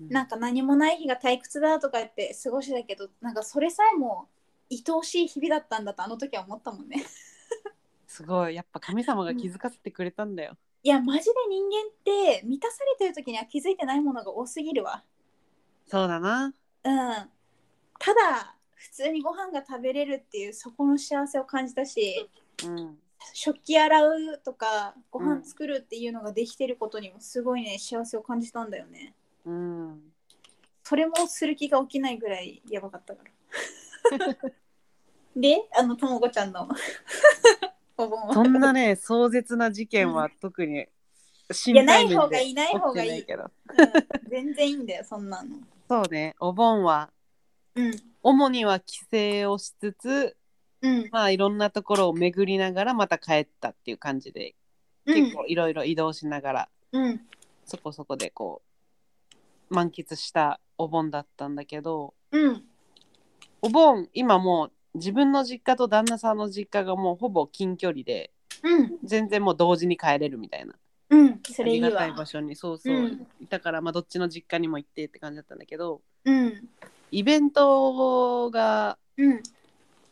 [0.00, 4.28] うんなんか何もない日が退屈だとか言って過ごしてたけど、なんかそれさえも
[4.70, 7.04] 愛おしい日々だったんだとあの時は思ったもんね。
[8.06, 8.54] すごい。
[8.54, 10.56] やっぱ神様が気づかせてくれたんだよ。
[10.82, 15.04] いや、マジで人間って満たされてる時には気づいてないものが多すぎるわ。
[15.86, 16.54] そうだな。
[16.84, 17.30] うん。
[17.98, 22.28] ただ、普通にご飯が食べれるっていうそこの幸せを感じたし、
[22.64, 22.98] うん。
[23.32, 29.14] 食器洗うとかごうん飯作るっていうのができてることにもすごいね幸せを感じたんだよね
[29.46, 30.00] うん。
[30.82, 34.36] それもする気が起きないぐらいやばかったから。
[35.34, 36.68] であのともこちゃんの。
[37.96, 38.34] お盆は。
[38.34, 40.86] そんなね、壮絶な事件は特にい
[41.50, 43.20] 心やない方がいいない方がいい。
[43.20, 43.50] うん。
[44.28, 45.56] 全然いいんだよそんなの。
[45.88, 47.10] そうね、お盆は
[47.74, 47.92] うん。
[48.22, 48.98] 主には帰
[49.42, 50.36] 省をしつつ、
[50.82, 51.08] うん。
[51.10, 54.54] まあいろんなところを巡りながらまた帰ったっていう感じで、
[55.04, 57.20] 結構いろいろ移動しながらうん。
[57.64, 58.75] そこそこでこう
[59.70, 62.64] 満喫したお盆だったんだけどうん。
[63.62, 68.30] お盆今もう自分の実家と旦那さんの実家がもうほぼ近距離で
[68.62, 68.98] うん。
[69.04, 70.74] 全然もう同時に帰れるみたいな。
[71.10, 71.40] うん。
[71.48, 73.26] そあれいいわりがたい場所にそうそう、うん。
[73.40, 76.68] いたからまあどっちの実家にも行ってって感じだったんだけどうん。
[77.10, 79.42] イベントがうん。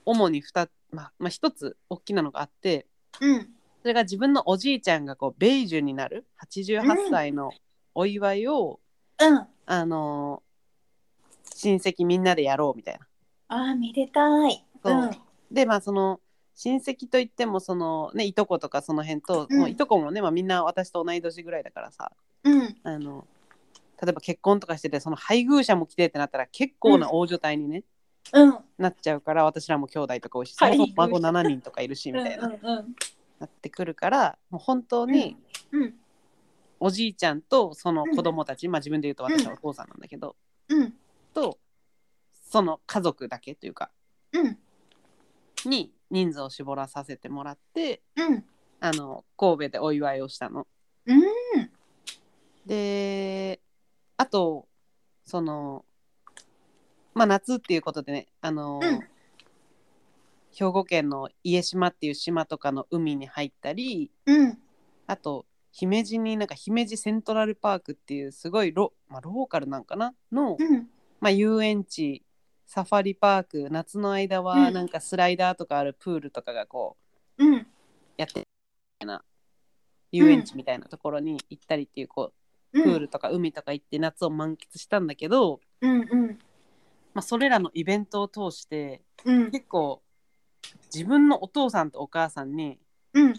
[0.07, 2.87] 主に 2, まあ、まあ、1つ大きなのがあって
[3.21, 3.49] うん。
[3.83, 7.53] それが自分のおじいちゃんがこうベイジュになる88歳の
[7.95, 8.81] お祝いを、
[9.21, 9.47] うん。
[9.67, 10.55] あのー
[11.57, 13.07] 親戚みんなでやろうみたいな。
[13.49, 14.65] あーめでたい。
[14.83, 15.11] そう。
[15.51, 16.21] でまあその
[16.55, 19.59] 親戚といってもそのねいとことかその辺と、うん。
[19.61, 22.61] もういとこもね、まあ、みんな私と同い年ぐらいだからさうん。
[22.61, 23.27] うんあの
[24.03, 27.85] 例えば結婚とかしててその配偶者も来てってなったら結構な大所帯にね、
[28.33, 28.59] うん。
[28.77, 30.77] なっちゃうから私らも兄弟とか多いし、はい。
[30.77, 32.95] そもそも孫7人とかいるしみたいな、うんうん
[33.41, 35.37] なってくるからもう本当に
[35.73, 35.95] うん
[36.87, 40.37] おじいちゃんとその子供たち、まあ自分で言うと私はお父さんなんだけど、
[40.69, 40.93] うん。
[41.33, 41.59] と
[42.51, 43.91] その家族だけというか
[44.35, 44.59] うん。
[45.65, 48.45] に人数を絞らさせてもらってうん。
[48.81, 50.67] あの神戸でお祝いをしたの。
[51.07, 51.23] うん。
[52.67, 53.61] で
[54.19, 54.69] あと
[55.25, 55.87] その
[57.15, 59.01] まあ夏っていうことでねあの、うん。
[60.53, 64.59] 兵庫県の家島っていう島とかの海に入ったりうん。
[65.07, 70.15] あと姫路になんか姫路セントラルパークっていうすごいロ,、まあ、ローカルなんかな？
[70.31, 70.89] の、うん。
[71.21, 72.23] まあ、遊園地
[72.65, 74.73] サファリパーク夏の間はうん。
[74.73, 76.97] なんかスライダーとかあるプールとかがこ
[77.39, 77.67] ううん。
[78.17, 78.45] やってるみ
[79.01, 79.25] たいな
[80.13, 82.33] 遊園地みたいなところに行ったりっていうこ
[82.73, 82.85] ううん。
[82.85, 86.39] プールとか海とか行って夏を満喫したんだけど、うんうん。
[87.15, 89.51] まあ、それらのイベントを通してうん。
[89.51, 90.03] 結構
[90.95, 92.79] 自分のお父さんとお母さんに
[93.13, 93.35] うん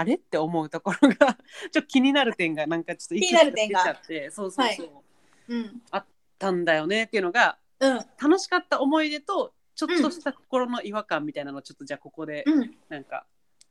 [0.00, 0.14] あれ？
[0.14, 1.14] って思うところが
[1.70, 3.80] ちょっと気になる点がなんかちょっと気になる点が。
[3.80, 5.02] 出ちゃってそうそうそう、は
[5.48, 5.82] うん。
[5.90, 6.04] あっ
[6.38, 7.96] たんだよねっていうのがうん。
[7.96, 12.76] 楽しかった思い出とちょっとした心の違和感みたいなのをちょっとじゃあここでうん。
[12.88, 13.26] なんか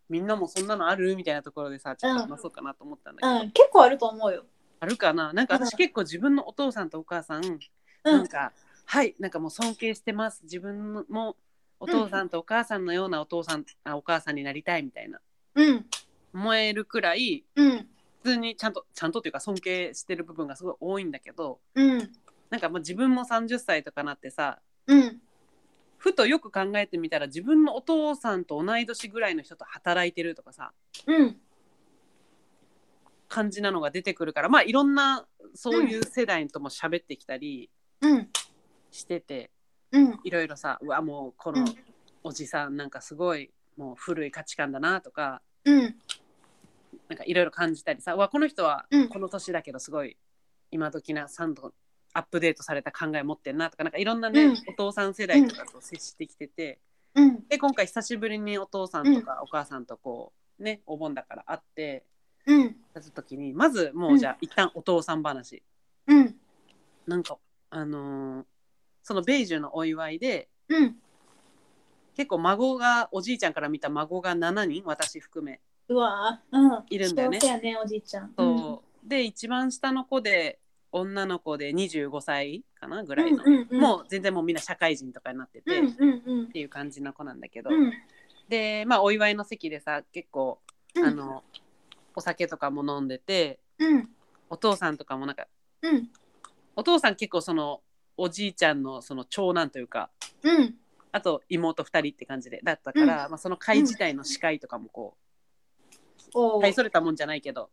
[0.09, 3.51] みんなもそんなのあるみたいなところでさちょっと話そうかなと思ったんだけど、うん。
[3.51, 4.45] 結構あると思うよ。
[4.79, 5.33] あるかな？
[5.33, 5.77] なんか私うん。
[5.77, 7.59] 結構自分のお父さんとお母さん、う
[8.03, 8.53] なんんか
[8.85, 10.41] はいなんかもう尊敬してます。
[10.43, 11.35] 自分も
[11.79, 15.21] お父さんとお母さんのようなお父さん、あお母さんになりたいみたいな
[16.33, 17.87] うん思えるくらいうん。
[18.21, 22.11] 普通にちゃんとちゃんとっていうか尊敬してる部分がすごい多いんだけどうん。
[22.49, 25.21] なんかまあ自分も30歳とかなってさうん。
[25.97, 30.71] ふとよく考えてみたら自分のお父さんと同い年ぐらいの人と働いてるとかさ
[31.07, 31.37] うん。
[33.27, 37.69] 感じなのが出てくるからまあいろんなそういう世代とも喋ってきたり
[38.01, 38.29] うん。
[38.91, 39.51] してて、
[39.91, 40.19] うん。
[40.23, 41.67] いろいろさうわもうこのうん。
[42.21, 45.95] おじさんなんかすごいもう古い価値観だなとかうん。
[47.07, 48.13] なんかいろいろ感じたりさ。
[48.13, 49.09] うわこの人はうん。
[49.09, 50.17] この年だけどすごい
[50.71, 51.73] 今時な3度
[52.13, 54.57] アップデートされた考え持ってんなとかなんかいろんなね、うん。
[54.67, 56.79] お父さん世代とかと接してきてて、
[57.15, 57.47] うん。
[57.47, 62.05] で今回久しぶりにお父さんとかお母さんとこうねお盆だから会って
[62.45, 62.75] うん。
[62.93, 65.63] た時にまずもうじゃあ一旦お父さん話、
[66.07, 66.35] うん。
[67.07, 67.37] なんか
[67.69, 68.45] あのー
[69.01, 70.95] そのベイジュのお祝いでうん
[72.19, 75.61] 結構孫がおじいちゃんから見た孫が7人私含め。
[75.87, 76.83] うわーうん。
[76.89, 77.39] いるんだよね。
[77.39, 78.33] 幸せやねおじいちゃん。
[78.37, 80.59] そう、で一番下の子で
[80.91, 83.79] 女の子で25歳かなぐらいの、うんうんうん。
[83.79, 86.51] もう全然もうみんな社会人とかになってて、うんっうんうん。
[86.51, 87.93] ていう感じの子なんだけど、うん。
[88.49, 90.59] でまあお祝いの席でさ結構、
[90.95, 91.05] うん。
[91.05, 91.45] あの
[92.15, 94.09] お酒とかも飲んでてうん。
[94.49, 95.47] お父さんとかもなんか
[95.83, 96.09] うん。
[96.75, 97.79] お父さん結構その
[98.17, 100.09] おじいちゃんのその長男というか
[100.43, 100.75] うん
[101.11, 105.15] あと妹2人って感じでだったから、まあ、その会自体の司会とかもこ
[106.33, 107.69] う大それたもんじゃないけど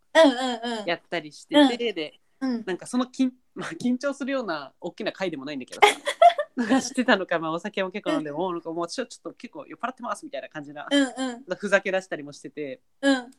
[0.87, 2.65] やったりしてて、でうん。
[2.67, 5.95] なんかその緊,、まあ、緊張するような大きな会でもないんだけどさ
[6.57, 11.57] なんかしてたのか、まあ、お酒も結構飲んでも、なんかもうちょちょっと結構酔っ払ってますみたいな感じな、うんうん。
[11.57, 13.31] ふざけ出したりもしててうん。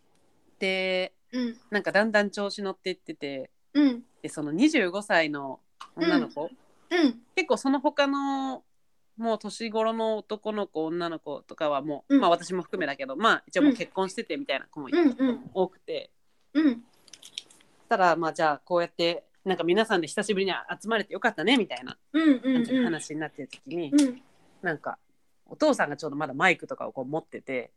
[0.60, 1.58] でうん。
[1.72, 4.06] なんかだんだん調子乗ってっててうん。
[4.22, 5.60] でその25歳の
[5.96, 6.52] 女の子、
[6.92, 7.22] うん。
[7.36, 8.64] 結構その他の
[9.18, 12.22] もう年頃の男の子女の子とかはもう、うん。
[12.22, 16.12] まあ私も含めだけどまあ一応もう結婚しててみたいな子もうんうん多くて、
[16.54, 16.84] うん。
[17.90, 21.98] たらまあじゃあこうやってなんか皆さんで久しぶりに集まれてよかったねみたいな
[22.84, 24.22] 話になってる時に、うん。
[24.62, 24.98] なんか
[25.46, 27.72] お父さんがちょうどまだマイクとかをこう持ってて、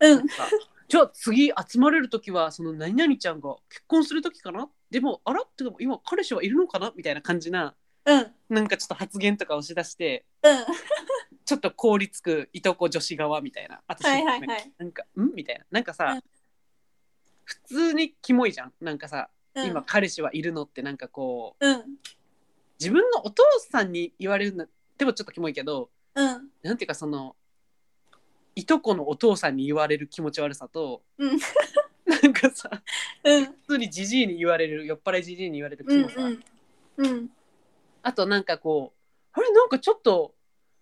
[0.00, 0.26] うん。
[0.88, 4.68] じゃあ次集まれる時はその何々ちゃんが結婚する時かな？
[4.90, 5.40] でもあら？
[5.42, 6.92] ってか今彼氏はいるのかな？
[6.94, 8.26] みたいな感じなうん。
[8.48, 10.58] なんかちょっと発言とかをしだしてうん。
[11.44, 13.80] ちょっと凍りつくいとこ女子側みたいな。
[13.86, 14.72] 私はいはいはい。
[14.78, 15.64] なんかんみたいな。
[15.70, 16.22] なんかさ、うん。
[17.44, 18.72] 普通にキモいじゃん？
[18.80, 19.66] なんかさ、うん。
[19.66, 21.82] 今彼氏はいるのってなんかこううん。
[22.78, 24.66] 自分のお父さんに言われるの
[24.98, 26.48] でもちょっとキモいけどうん。
[26.62, 27.36] なんていうかその
[28.54, 31.38] いとこのお父さんに言われる気持ち悪さとうん。
[32.06, 32.70] なんかさ
[33.24, 33.44] うん。
[33.46, 36.42] 普通にじじいに言われる酔っ払いじじいに言われるキうんモさ、うん。
[36.98, 37.30] うん
[38.02, 38.98] あとなんかこう
[39.32, 40.34] あれなんかちょっと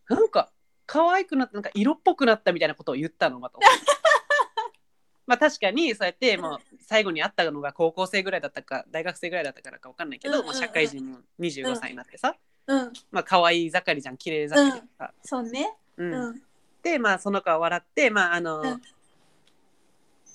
[0.08, 0.50] なんか
[0.86, 3.58] 可愛くなったなんか色っぽくなったみたいなことを言ったのまた。
[5.26, 10.48] まあ確かにそうやってもう最後に会ったのが高校生ぐらいだったか大学生ぐらいだったからか分かんないけど、うんうん。
[10.48, 12.34] うんもう社会人も25歳になってさ、
[12.66, 12.92] うん。
[13.12, 15.76] まあ可愛い盛りじゃん綺麗盛りでさ、そうね。
[15.96, 16.12] うん。
[16.12, 16.42] うん。
[16.82, 18.82] でまあその子は笑ってまああの、うん。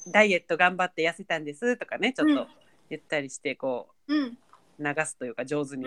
[0.08, 2.36] ダイエット頑張って痩せたんですとかねちょっうん。
[2.36, 2.48] と
[2.90, 4.28] 言ったりしてこうん。
[4.28, 4.38] う
[4.80, 5.86] 流すというか上手に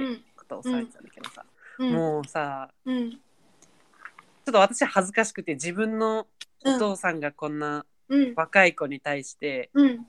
[0.49, 1.45] とをされてたんだけどさ、
[1.79, 1.93] うん。
[1.93, 3.09] もうさうん。
[3.09, 6.27] っと私恥ずかしくて自分の
[6.65, 6.79] おうん。
[6.79, 8.35] 父さんがこんなうん。
[8.35, 10.07] 若い子に対して、うん。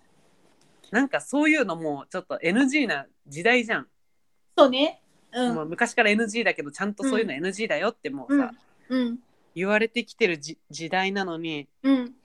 [0.92, 3.88] なんかそういうのもちょっと NG な時代じゃん、
[4.58, 5.02] そうね。
[5.34, 5.56] うん。
[5.56, 8.52] もう昔から NG だけどちゃんとそういうの NG だよってもうさ、
[8.90, 9.20] うん。
[9.54, 12.16] 言われてきてるじ時代なのにうん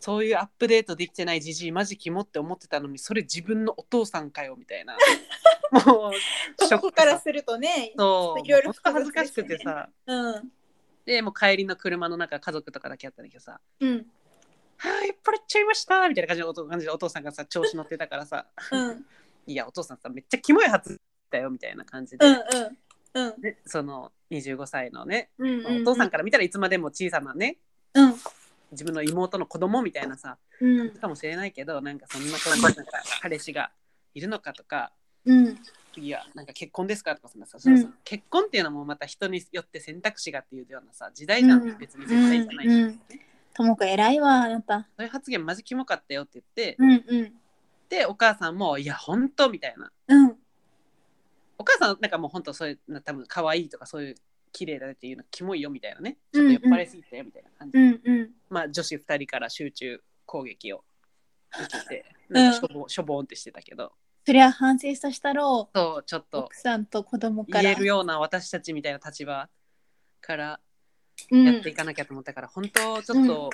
[0.00, 4.96] そういうアップデートできてないじじいマジキモって思ってたのにそれ自分のお父さんかよみたいな。
[5.70, 8.46] もうそこからするとねそう。
[8.46, 9.88] いろいろ恥ずかしくてさ。
[10.06, 10.52] うん
[11.04, 13.60] でもう帰りの車の中家族とかだけやったんだけどさ。
[13.80, 14.06] うん
[14.76, 18.46] 「はい酔っ払っちゃいました」みたいな感じのお感じでお父さんがさ調子乗ってたからさ。
[18.70, 19.06] うん
[19.46, 22.78] 「いやお父さんさめっちゃキモい発だよ」みたいな感じで、うん
[23.14, 23.40] うん。
[23.40, 27.56] でその25歳のね、うんまあお父さんから見たらいつまでも小さなね
[27.94, 28.14] うん
[28.72, 30.90] 自分の妹の子供みたいなさうん。
[30.90, 32.82] かもしれないけどなんかそんな子になんか
[33.22, 33.70] 彼氏が
[34.14, 34.92] いるのかとか
[35.24, 35.58] うん。
[35.94, 37.94] 次はなんか結婚ですかとかそんなさ、うん。
[38.04, 41.78] 結婚っていうのもまた人によって選択肢がっていうようなさ時代じゃん、うん。
[41.78, 42.82] 別に絶対じゃないし、うん。
[42.82, 43.00] うん。
[43.54, 47.32] ともか偉いわあなたそういう発言マジキモかったよって言って、うんうん。
[47.88, 49.90] でお母さんも「いや本当みたいな。
[50.08, 50.36] うん。
[51.58, 54.14] お母さんなんかもう本当そういうな多分可愛いとかそういう
[54.52, 56.18] 綺麗だねっていうのキモいよみたいなね。
[56.32, 58.30] ちょっと酔っ払いすぎたよみたいな感じ、うんうん。
[58.50, 60.84] まあ女子2人から集中攻撃を
[61.54, 62.34] 受けてん。
[62.34, 63.92] なんかしょぼ,、しょぼーんってしてたけど。
[64.26, 66.40] そりゃ反省させたろうそうちょっと。
[66.40, 67.62] 奥さんと子供から。
[67.62, 69.48] 言えるような私たちみたいな立場
[70.20, 70.60] から
[71.30, 71.44] うん。
[71.44, 73.50] やっていかなきゃと思ったから、本当ちょっと、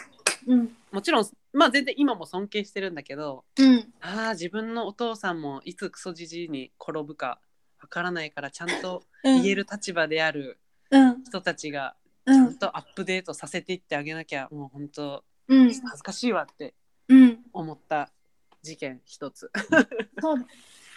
[0.46, 0.76] うん。
[0.92, 3.92] もちろんまあ全然今も尊敬してるんだけどうん。
[4.00, 7.40] ああ自分のお父さんもいつクソじじいに転ぶか
[7.80, 9.42] わからないからちゃんとうん。
[9.42, 10.63] 言える立場であるうん
[11.24, 11.94] 人たちが
[12.26, 12.46] うん。
[12.46, 15.64] ちゃんとアップデートさせていってあげなきゃ、もう本当うん。
[15.64, 16.74] 恥ずかしいわって
[17.08, 17.38] うん。
[17.52, 18.10] 思った
[18.62, 19.50] 事件一つ。
[20.20, 20.46] そう。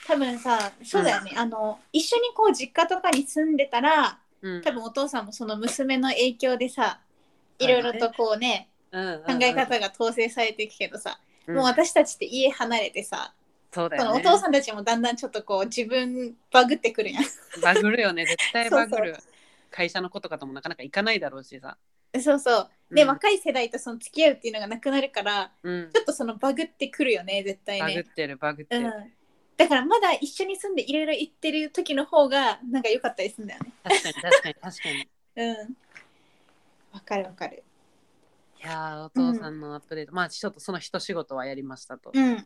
[0.08, 4.62] 多分さそうだよね、あの一緒にこう実家とかに住んでたらうん。
[4.62, 7.02] 多分お父さんもその娘の影響でさ
[7.60, 11.56] いろいろとこうねうん考え方が統制されていくけどさ、うん。
[11.56, 13.34] もう私たちって家離れてさ、
[13.74, 14.22] そうだよね。
[14.24, 17.24] 父さんたちもだんだんちょっとこう自分バグってくるやん。
[17.62, 18.26] バグるよね。
[18.26, 19.16] 絶対バグる。
[19.20, 19.27] そう
[19.78, 21.78] 会社の子とかともなかなか行かないだろうしさ。
[22.20, 22.96] そうそう。
[22.96, 23.10] で、うん。
[23.10, 25.92] 若い世代とその付き合うっていうのがなくなるからうん。
[25.94, 28.80] ちょっとそのバグってくるよね絶対バグっね、てるバグって。
[28.80, 28.86] る。
[28.86, 28.92] うん、
[29.56, 33.72] だからまだ一緒に住んでいろいろ行ってる時の方がなんか良かったりするんだよね。
[33.84, 35.00] 確かに確かに確かに。
[35.00, 35.06] い
[35.38, 35.78] うん。
[36.94, 37.64] わかるわかる。
[38.68, 42.12] やーお父さんのアップデート、まあちょっとその一仕事はやりましたと。
[42.14, 42.36] うん。
[42.36, 42.44] ま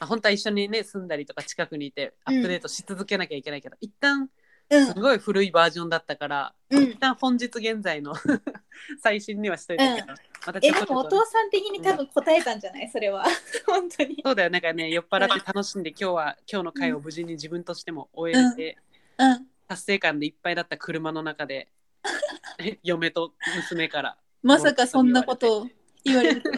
[0.00, 4.28] あ、本当は一緒にね住んだりとか近くにいてアップデートし続けなきゃいけないけど、一旦
[4.70, 4.86] うん。
[4.86, 6.82] すごい古いバージョンだったから、うん。
[6.84, 8.14] 一旦本日現在の
[9.02, 10.08] 最新にはしといたけど、
[10.46, 12.90] またちえでもお父さん的に多分答えたんじゃない？
[12.90, 13.24] それは。
[13.66, 14.20] 本当に。
[14.24, 14.50] そうだよ。
[14.50, 18.78] なんかね酔っ払って楽しんで今日は今日の会を無事に自分としても終えれて、
[19.18, 19.46] うん。
[19.66, 21.68] 達成感でいっぱいだった車の中で
[22.82, 25.68] 嫁と娘から、まさかそんなことを
[26.04, 26.56] 言われるとは。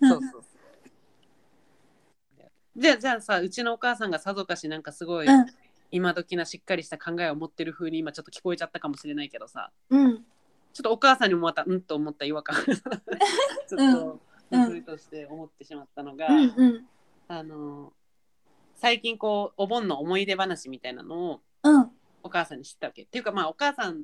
[0.00, 0.44] そうそうそう。
[2.76, 5.46] じゃあじゃあさうちのお母さんがさぞかしなんかすごい、うん
[5.94, 9.70] 今時なしっかりした考えを持ってる風に今ちょっと聞こえちゃったかもしれないけどさ。
[9.90, 10.16] うん。
[10.16, 10.22] ちょ
[10.80, 12.56] っとお母さんにもまたうんと思った違和感。
[12.66, 12.78] ちょっ
[13.68, 16.88] とうんむずいとして思ってしまったのが、うんうん。
[17.28, 17.92] あの
[18.74, 21.90] 最近こうお盆の思い出話みたいなのをうん。
[22.24, 23.04] お母さんに知ったわけ。
[23.04, 24.02] っていうかまあお母さん、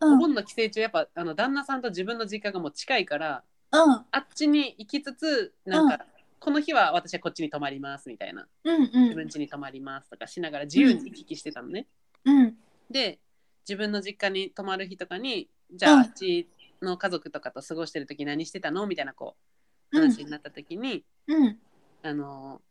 [0.00, 0.14] うん。
[0.16, 4.04] お盆の帰省中やっぱあの旦那さんと自分の実家がもう近いからうん。
[4.10, 6.04] あっちに行きつつなんか、
[6.40, 8.48] この日は私はこっちに泊まりますみたいな。
[8.64, 11.86] うん自分家に泊まりますとかしながら自由に行き来してたのね、
[12.24, 12.54] うん。
[12.90, 13.20] で
[13.68, 16.00] 自分の実家に泊まる日とかにじゃあ、うん。
[16.00, 16.48] あっち
[16.80, 19.36] の家族とかと過ごしてる時何してたのみたいなこ
[19.92, 20.02] ううん。
[20.10, 21.58] 話になった時に、うん。
[22.02, 22.62] あの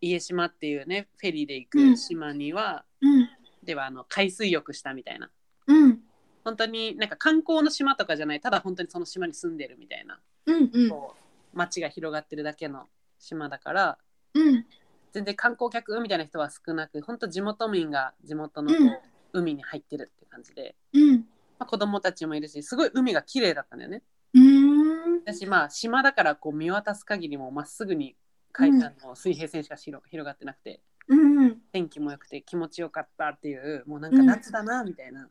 [0.00, 1.96] 家島っていうねフェリーで行くうん。
[1.96, 3.28] 島には、うん。
[3.64, 5.30] ではあの海水浴したみたいな。
[5.66, 6.00] うん。
[6.44, 12.86] 本当になんか観光の島とかじゃないただ本当にその島に住んでるみたいな、うんうんこう街が広がってるだけの
[13.18, 13.98] 島だから
[14.34, 14.66] うん。
[15.12, 18.70] 全然観光客みたいな人は少なく本当地元民が地元の
[19.32, 21.16] 海に入ってるって感じで、うん。
[21.58, 24.02] まあ、子供たちもいるしすごい海が綺麗だったんだよね。
[24.34, 25.20] うん。
[25.24, 28.14] 私まあ島だからこう見渡す限りもまっすぐに
[28.52, 28.82] 海うん。
[28.82, 35.28] あの水平線しか広広がってなくてうん天気も良くて気持ちよかったっていうもうなんか夏だなみたいな、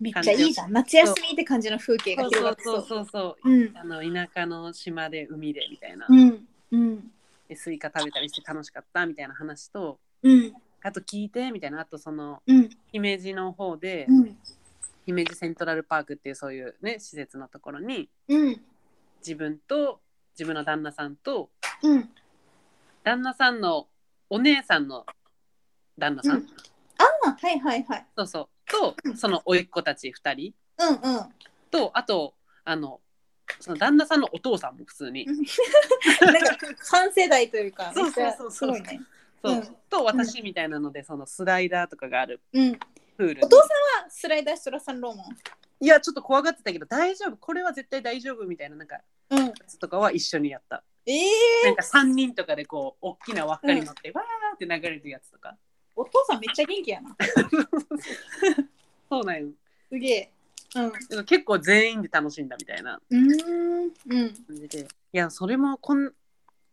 [0.00, 0.72] めっちゃいいじゃん。
[0.72, 2.80] 夏休みって感じの風景がそう広がってそう。
[2.80, 3.50] そそううそうそう。
[3.50, 3.76] うん。
[3.76, 6.48] あの田舎の島で海でみたいな、うん。
[6.70, 7.12] うん。
[7.48, 10.52] でスイカ食べたりして楽しかったみたいな話とうん。
[10.82, 11.80] あと聞いてみたいな。
[11.80, 12.70] あとそのうん。
[12.92, 14.36] 姫路の方で、うん。
[15.04, 18.60] 姫路セントラルパークっていうそういうね施設のところにうん。
[19.20, 20.00] 自分と
[20.34, 21.50] 自分の旦那さんと
[21.82, 22.08] うん。
[23.04, 23.88] 旦那さんの
[24.30, 25.04] お姉さんの
[25.98, 26.46] 旦那さん、うん。
[27.26, 28.06] あはいはいはい。
[28.16, 30.54] そうそうとその甥っ子たち2人。
[30.78, 31.34] うんうん。
[31.70, 33.00] とあとあの
[33.58, 35.26] その旦那さんのお父さんも普通に。
[35.26, 38.72] なんか3世代というかそうそうそうそう。
[38.72, 39.06] めっちゃすごいね。
[39.42, 39.76] そう、うん。
[39.88, 42.40] と私みたいなのでそのスライダーとかがある。
[42.52, 42.78] うん。
[43.16, 43.40] プールに。
[43.42, 45.26] お父さんはスライダーしてらさんローモン？
[45.82, 47.36] いやちょっと怖がってたけど大丈夫。
[47.36, 49.00] これは絶対大丈夫みたいななんか
[49.30, 49.46] うん。
[49.46, 50.84] やつとかは一緒にやった。
[51.06, 51.30] ええ
[51.64, 55.56] なんか3人とかでこう大きな輪っかに乗って、わーって流れるやつとか
[56.00, 57.16] お父さんめっちゃ元気やな。
[59.08, 59.48] そうなんよ
[59.90, 60.30] すげえ。
[60.76, 61.24] うん。
[61.24, 63.82] 結構全員で楽しんだみたいなうーん。
[63.82, 63.90] うん。
[64.08, 66.12] 感じでいやそれもこん、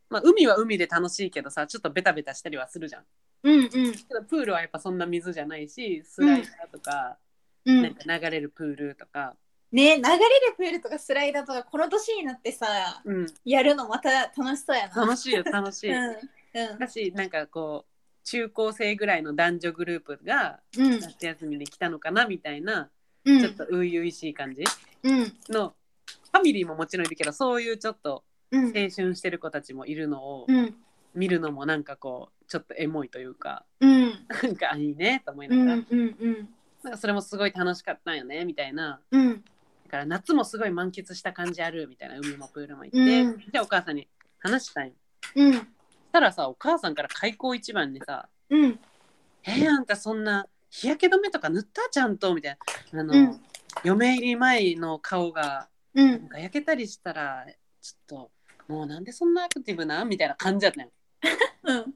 [0.10, 3.04] まあ、海は海で楽しいけどさちょっとベタベタしたりはするじゃん
[3.44, 3.70] うんうん。
[3.70, 3.80] け
[4.14, 7.18] どプールはやっぱそんな水じゃないしスライダーとか、
[7.66, 9.36] うん、なんか流れるプールとか、
[9.72, 10.22] ね流れる
[10.56, 15.02] プールとかスライダーとかこの年になってさうん、やるのまた楽しそうやな。
[15.02, 16.14] 楽しいよ楽しい、うんう
[16.76, 17.97] んだしなんかこう
[18.30, 21.00] 中高生ぐらいの男女グループがうん。
[21.00, 22.90] 夏休みで来たのかなみたいな、
[23.24, 23.40] うん。
[23.40, 24.66] ちょっと初々しい感じ
[25.04, 25.34] うん。
[25.48, 25.74] の
[26.34, 28.66] ファミリーももちろんいるけどそういうちょっとうん。
[28.66, 30.76] 青春してる子たちもいるのをうん。
[31.16, 34.12] 見るのもなんかこうちょっとエモいというかうん。
[34.44, 36.50] なんかいいねと思いながら、うんうんうん。
[36.84, 39.00] なんかそれもすごい楽しかったんよねみたいな。
[39.10, 39.42] うん。
[39.86, 43.40] だから夏もすごい満喫した感じあるみたいな海もプールも行って、うん。
[43.40, 44.10] じゃあお母さんに
[44.40, 44.94] 話したんよ
[45.36, 45.68] うん
[46.08, 48.80] したらさお母さんから開口一番にさうん
[49.44, 51.82] 「えー、あんたそんな日焼け止めとか塗った？
[51.92, 52.58] ちゃんと」みたい
[52.92, 53.02] な。
[53.02, 53.42] あの、うん。
[53.84, 57.46] 嫁入り前の顔がうなんんか焼けたりしたら
[57.82, 58.32] ちょっと
[58.68, 60.04] もうなんでそんなアクティブな？
[60.06, 60.90] みたいな感じだったよ。
[61.64, 61.94] うん。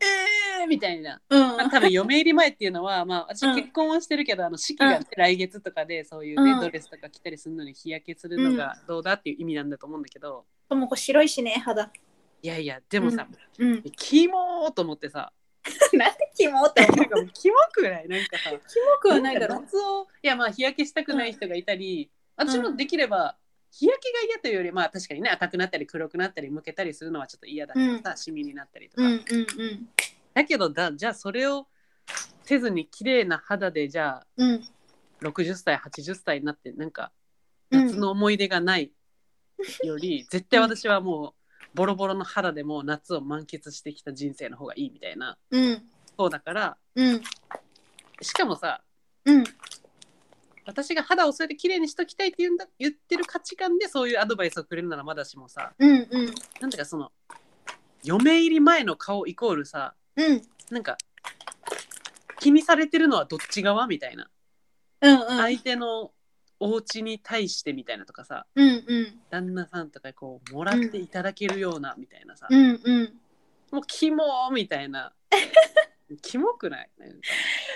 [0.00, 1.20] えーみたいな。
[1.28, 1.40] うん。
[1.40, 6.60] まあ、多分嫁入り前っていうのは、まあ、私うん結婚はしてるけど、あの式が来月とかでそういう、ねうん。
[6.60, 11.90] ドレスとか着たりするのに日焼けするのがどうだっていう意味なんだと思うんだけど、ともこ白いしね肌
[12.42, 13.26] いやいやでもさ、
[13.58, 15.32] うんキモーと思ってさ。
[15.92, 18.08] なんでキモって思なんかもうキモくない？
[18.08, 18.50] なんかさ。
[18.50, 18.60] キモ
[19.00, 19.60] くはないだろ。
[19.60, 23.36] 夏をいやまあ日焼けしたくない人がいたり、私もできれば
[23.70, 29.88] 日焼けが嫌というよりまあ確かにね赤くなったり黒くなったりむけたりするのはちょっと嫌だけどさ、シミになったりとか、うんうんうん
[30.32, 31.66] だけどだじゃあそれを
[32.44, 34.64] せずに綺麗な肌でじゃあうん。
[35.20, 37.12] 60歳80歳になってなんか
[37.70, 37.86] うん。
[37.88, 38.92] 夏の思い出がない
[39.84, 41.39] より、絶対私はもう
[41.74, 45.36] ボロボロの肌でも夏を満喫してきた人生の方がいいみたいな。
[45.50, 45.82] うん。
[46.18, 47.22] そうだからうん。
[48.20, 48.82] しかもさ
[49.24, 49.44] うん。
[50.66, 56.34] 私が肌をそれで綺麗にしときたいって言うんだ言ってる価値観でそういうアドバイスをくれるならまだしもさうんうん。
[56.60, 57.10] なんていうかその
[58.02, 60.42] 嫁入り前の顔イコールさうん。
[60.70, 60.96] なんか
[62.40, 64.28] 気にされてるのはどっち側みたいな。
[65.02, 65.36] うんうん。
[65.38, 66.12] 相手の
[66.62, 69.20] お家に対してみたいなとかさうんうん。
[69.30, 73.14] 旦那さんとかこうもらっていただけるようなみたいなさ、うんうん。
[73.72, 75.12] もうキモーみたいな。
[76.22, 76.90] キモくない？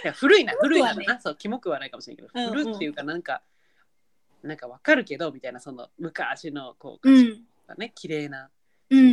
[0.05, 2.65] いや古いな古いな、ねそうキモくはないかもしれないけど、うんうん。
[2.65, 3.43] 古っていうかなんか
[4.43, 7.45] なんかわかるけどみたいなその昔のこううん。
[7.67, 8.51] がね綺麗な。
[8.91, 9.13] うん。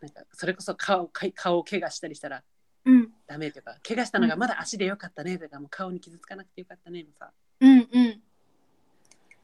[0.00, 2.42] なんかそれこそ顔か顔を怪我したりしたら
[2.84, 3.12] うん。
[3.26, 7.32] ダメとか怪我したのがまだ足でよかったねとかもう顔に傷つかなくてよかったねもさ。
[7.60, 8.15] うんうん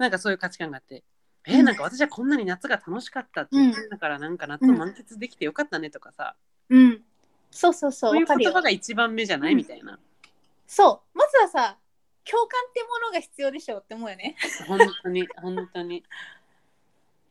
[0.03, 1.05] なんかそういう価値観があって
[1.44, 3.88] えーなんか私はこんなに夏が楽しかったって言ってん。
[3.88, 6.36] だからなんか夏を満喫できてよかったねとかさ、
[6.68, 7.03] うん。
[7.50, 9.57] そうそうそうそういう言葉が一番目じゃない、うん。
[9.59, 9.98] みたいな。
[10.66, 11.18] そう。
[11.18, 11.78] まずはさ
[12.24, 14.36] 共感ってものが必要でしょって思うよね。
[14.68, 16.05] 本当に本当に。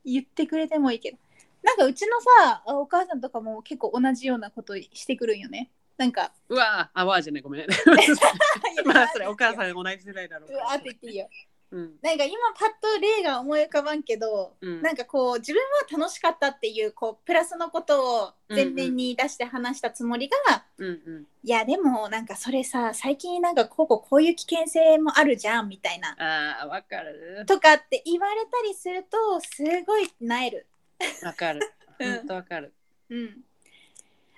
[0.04, 1.18] 言ってくれてもいいけど。
[1.64, 5.72] なんかうちのさお母さんとかも結構同じようなことしてくるんよね。
[5.98, 7.68] なんかうわーあわーじゃないごめん。
[8.86, 11.30] まあそれお母さん同じ世代だろううわーって言っていいよ。
[11.32, 14.82] うんなんか今パッと例が思い浮かばんけど、うん。
[14.82, 21.28] なんかこう自分は楽しかったっていうこうプラスのことを前面に出して話したつもりが、うんうん。
[21.44, 26.16] いやでもなんかそれさ最近なんかこうこうこういう危険性もあるじゃんみたいな。
[26.20, 27.46] あーわかる。
[27.48, 30.68] とかって言われたりするとすごいなえる。
[31.24, 31.62] わかる。
[32.00, 32.16] うん。
[32.18, 32.74] 本当わかる。
[33.10, 33.44] うん、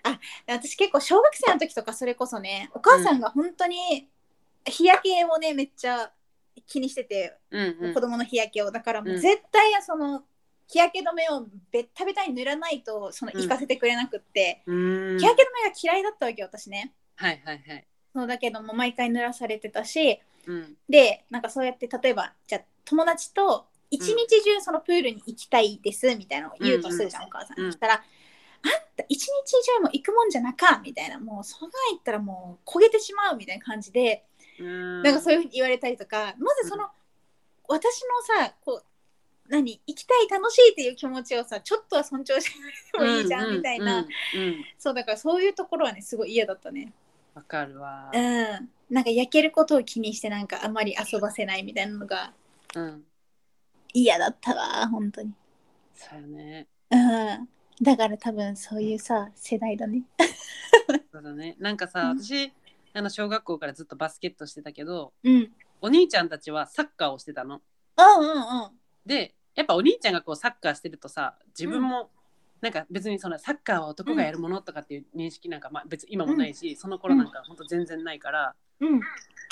[0.04, 4.08] あ私結構小学生の時とかそれこそねお母さんが本当に
[4.66, 6.12] 日焼けをねめっちゃ
[6.68, 7.94] 気にしてて、うんうん。
[7.94, 8.72] 子供の日焼けを。
[8.72, 9.20] だからもううん。
[9.20, 10.24] 絶対その
[10.68, 13.42] 日焼け止めをべったべたに塗らないとそのうん。
[13.42, 15.18] 行かせてくれなくって、うーん。
[15.20, 16.94] 日焼け止めが嫌いだったわけよ私ね。
[17.16, 17.88] はいはいはい。
[18.16, 20.78] そうだけども毎回塗らされてたしうん。
[20.90, 27.72] でなんかそうやって例えばじゃあ友達と一日中そのプールに行きたいですみたいなのを言うとするじゃん、お母さんうん。
[27.72, 27.94] そしたら
[28.66, 29.28] 「あんた一日
[29.78, 31.20] 中も行くもんじゃなか」みたいな。
[31.20, 34.26] もうそが行ったらもう焦げてしまうみたいな感じで、
[34.60, 36.88] ななんかそういうふうに言われたりとかまずその、
[37.68, 38.02] 私
[38.38, 38.86] のさこう
[39.50, 42.50] 何行きたい楽しいっていう気持ちをさちょっとは尊重し
[42.92, 44.06] てもいいじゃんみたいな、
[44.78, 46.94] そうだからそういうところはねすごい嫌だったね。
[47.36, 48.12] わかるわ。
[48.14, 52.34] うん、なんか焼けることを気にしてなんかあまり遊ばせないみたいなのが
[52.76, 53.04] うん。
[53.94, 55.34] 嫌だったわ本当に。
[55.96, 56.68] そうよね。
[56.92, 57.50] うん。
[57.82, 60.04] だから多分そういうさ世代だね。
[61.12, 61.56] そうだね。
[61.60, 62.20] なんかさうん。
[62.20, 62.52] 私
[62.94, 65.52] あの小学校からずっとバスケットしてたけどうん。
[65.82, 67.62] お兄ちゃんたちはサッカーをしてたの。
[67.98, 68.72] うんうんうん。
[69.06, 72.10] でやっぱお兄ちゃんがこうサッカーしてるとさ自分も、
[72.62, 79.02] なんか別にそのサッカーは男がやるものとかっていう認識なんか、まあ、別に今もないし、その頃なんか本当全然ないからうん。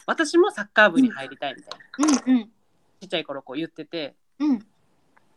[0.06, 2.44] 私もサッカー部に入りたいみたいな、うんうん。
[3.02, 4.66] ちっちゃい頃こう言っててうん。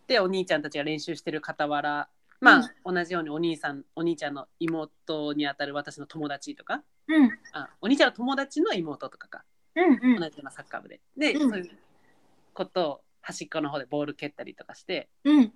[0.07, 2.09] でお兄ちゃんたちが練習してる傍ら
[2.41, 7.31] まあ、同じようにお兄さんお兄ちゃんの妹にあたる私の友達とかうん。
[7.53, 9.45] あお兄ちゃんの友達の妹とかか。
[9.77, 9.81] う
[10.13, 11.01] ん同じようなサッカー部で。
[11.17, 11.51] で、うん。
[11.51, 11.71] そういう
[12.53, 15.53] ことを端っこの方でボール蹴ったりとかしてうん。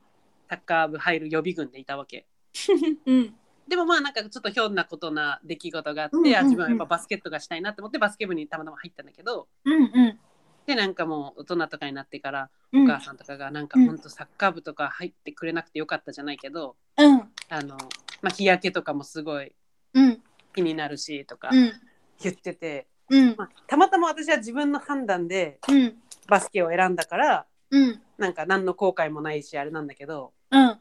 [0.48, 2.26] サッカー部入る予備軍でいたわけ。
[3.06, 3.34] うん。
[3.68, 6.36] でもまあなんかちょっとひょんなことな出来事があって、うんうんうん。
[6.36, 9.48] あ自分はやっぱバスケットがしたいなって思ってバスケ部にたまたま入ったんだけど。
[9.64, 10.18] うんうん。
[10.66, 12.84] でなんかもう大人とかになってからうん。
[12.84, 17.32] お母さんとかがなんかうんほんとサッカー部とか入ってくれなくてよかったじゃないけど、うん。
[17.50, 17.76] あの、
[18.22, 19.52] まあ、日焼けとかもすごい
[19.94, 20.22] うん
[20.54, 21.72] 気になるしとかうん。
[22.20, 23.34] 言ってて、うん。
[23.36, 25.96] まあ、たまたま私は自分の判断でうん。
[26.26, 28.02] バスケを選んだからうん。
[28.18, 30.78] なんか何の後悔もないしあれなんだけどうん。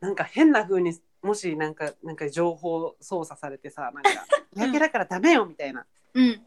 [0.00, 4.10] なんか変な風にもしなんかなんか情報操作されてさなんか
[4.54, 6.42] 日焼けだからダメよみたいな、うん。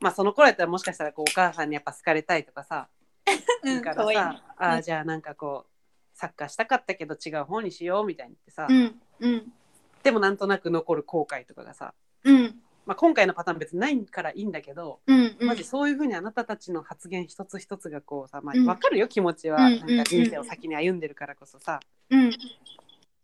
[0.00, 2.88] まあその頃やったらもしかしたらこうお母さんにやっぱ好かれたいとかさ
[3.62, 4.66] うんだかからさ、うん。
[4.78, 5.70] ーじゃあなんかこう
[6.16, 9.00] サッカーしたかったけど違う方にしようみたいに言ってさ、うん。
[9.20, 9.52] うん。
[10.02, 11.94] でもなんとなく残る後悔とかがさ、
[12.24, 12.60] うん。
[12.86, 18.64] まあ、今回のパターン別にないからいいんだけど、うんマジそういうふうにあなたたちの発言一つ一つがこうさ、まあ、うん。
[18.66, 22.32] 分かるよ気持ちは、うんなんか人生を先に歩んでるからこそさ、うん。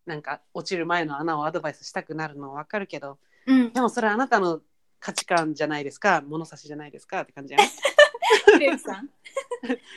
[0.07, 3.73] なんか落ちる前の穴をアドバイスしたくなるのは分かるけどうん。
[3.73, 4.61] でもそれはあなたの
[4.99, 6.23] 価値観じゃないですか。
[6.27, 7.69] 物差しじゃないですかって感じじゃん。
[7.69, 9.09] ひろゆきさん？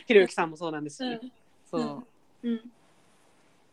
[0.08, 0.97] ひろゆきさんもそうなんです。
[0.97, 1.32] し、うん。
[1.70, 2.04] そ
[2.43, 2.56] う、うん。
[2.58, 2.60] っ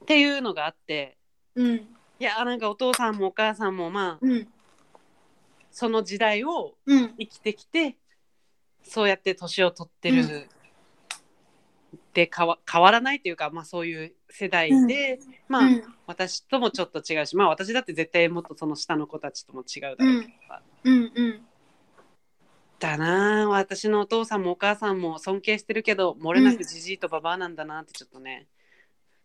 [0.07, 1.17] ていうのがあって
[1.55, 1.75] うん。
[1.75, 1.87] い
[2.19, 4.49] やなんかお父さんもお母さんもまあうん
[5.81, 7.15] その時代をうん。
[7.19, 7.97] 生きてきて
[8.83, 10.49] そうやって年を取ってる、うん。
[12.13, 15.83] で変わ変わらないというか、まあ、そういう世代で、まあ、うん。
[16.07, 21.41] 私ともちょっと違うしまあ私だって絶対もっとその下の子たちとも違うだろうけどさ、うんうん。
[22.79, 28.49] だなあ私のお父さんもお母さんも尊敬してるけど漏れなくじじいとばばあなんだなってちょっとね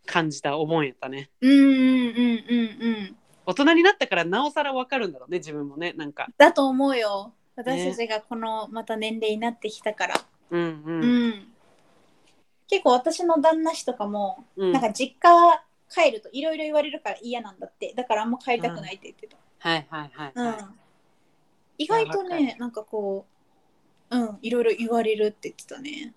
[0.05, 1.31] 感じたお盆やったね。
[1.41, 6.27] うんうんうんうんうん大人になったからなおさら分かるんだろうね自分もねなんか。
[6.37, 7.33] だと思うよ。
[7.55, 10.21] 私たちがこのまた年齢になってきたから、
[10.51, 11.03] うんうん。
[11.03, 11.47] うん。
[12.67, 14.71] 結構私の旦那氏とかも、うん。
[14.71, 17.93] なんか実家帰るといろいろ言われるから嫌なんだって。
[17.95, 20.47] だからあんま帰りたくないって言ってた、はいはいはいうん。
[20.47, 20.53] は
[21.77, 23.25] い、意外とねなんかこ
[24.09, 25.89] ううんいろいろ言われるって言ってたね。
[25.89, 26.13] い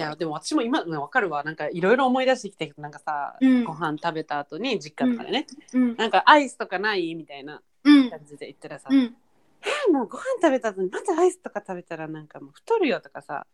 [0.00, 1.42] やでも私も今ね分かるわ。
[1.44, 3.64] なんかいろいろ思い出してきたけどなんかさ、うん。
[3.64, 5.96] ご飯食べた後に実家とかでね、うん。
[5.96, 8.10] なんかアイスとかないみたいなうん。
[8.10, 9.16] 感じで言ったらさ、うん。
[9.62, 13.46] えもうご飯食べた後にまずアイスとか食べたらなんかもう太るよとかさ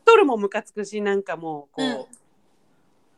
[0.00, 2.06] 太るもムカつくしなんかもうこう、うん。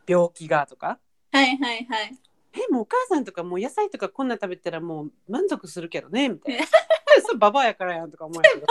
[0.06, 0.98] 病気がとか。
[1.32, 2.16] はいはいはい。
[2.52, 6.66] えもうお母さんとかもう野菜とかこんな食べたらもう満足するけどねみたいな。
[7.22, 8.66] それババアやからやんとか思うけど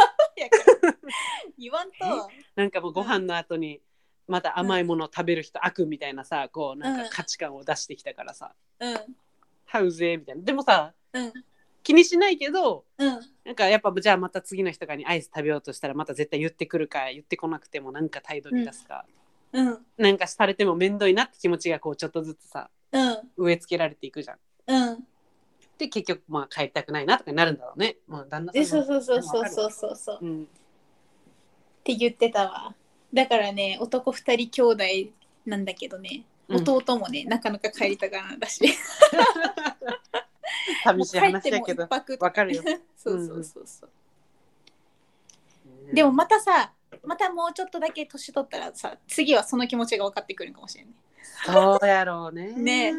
[1.58, 2.32] 言わんと。
[2.56, 3.82] なんかもうご飯の後に
[4.28, 8.54] また甘いものを食べる人悪みたいなさこうなんか価値観を出してきたからさ。
[8.80, 9.16] うん
[9.66, 10.44] 「ハウゼー」みたいな。
[10.44, 11.34] でもさうん。
[11.82, 13.20] 気にしないけどうん。
[13.46, 19.06] なんかやっぱじゃあまた次の日とかにアイス食べようとしたらまた絶対言ってくるか言ってこなくてもなんか態度に出すか、
[19.54, 19.86] うん。
[19.98, 23.32] なんかされても面倒いなって気持ちがこうちょっとずつさうん。
[23.38, 24.38] 植え付けられていくじゃん。
[24.68, 25.08] うん
[25.80, 27.96] で結局まあ帰りたくないなとかになるんだろうね。
[28.08, 29.44] まあ、旦那さんでそうそうそうそう。
[29.46, 29.50] う。
[29.50, 30.16] そうそうそう。
[30.18, 30.48] っうん、
[31.84, 32.76] て言ってたわ。
[33.14, 34.84] だからね男二人兄弟
[35.46, 36.26] なんだけどね。
[36.50, 36.70] うん。
[36.70, 38.62] 弟もね、なかなか帰りたがらないだし
[40.84, 41.88] 寂しい話やけど。
[41.88, 42.64] わかるよ。
[42.98, 43.90] そうそうそうそう、
[45.96, 46.74] でもまたさ
[47.04, 50.94] またもうちょっとだけ年取ったらさ次はその気持ちが分かってくるかもしれない。
[51.46, 52.52] そうやろうね。
[52.52, 52.94] ね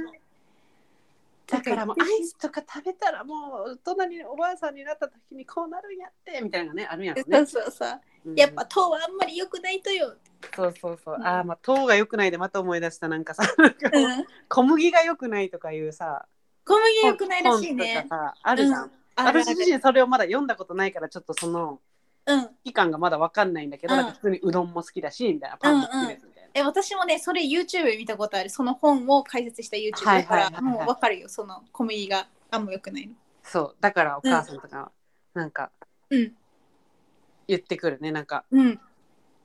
[1.50, 7.46] だからもうアイスとか食べたらもう大人におばあさんになった時にこうなるんやってみたいなねあるんやろうそうね。
[7.46, 8.00] そうそう。
[8.26, 8.34] うん。
[8.36, 10.14] やっぱ糖はあんまり良くないとよ、
[10.54, 11.16] そうそうそう。
[11.16, 16.26] うんああまあ糖が良くないでまた思い出したなんかさなんかもううん、小麦が良くないとかいうさ
[16.64, 17.94] 小麦良くないらしいね。
[17.94, 18.84] 本とかさあるじゃん。
[18.84, 18.90] うん。
[19.16, 21.80] 私自身それをまだ読んだことないからちょっとその
[22.26, 22.48] うん。
[22.64, 24.00] 期間がまだわかんないんだけど、うん。
[24.00, 26.39] なんか普通にうどんも好きだしみたいなパンも好きですみたいな。
[26.54, 28.50] え私もねそれ YouTube で見たことある。
[28.50, 30.64] その本を解説した YouTube はいだからはいはい。
[30.64, 33.14] はいもう分かるよその小麦があんま良くないの。
[33.42, 33.76] そう。
[33.80, 34.92] だからお母さんとか
[35.34, 35.70] なんか
[36.10, 36.32] うん。
[37.46, 38.12] 言ってくるね。
[38.12, 38.80] なんかうん。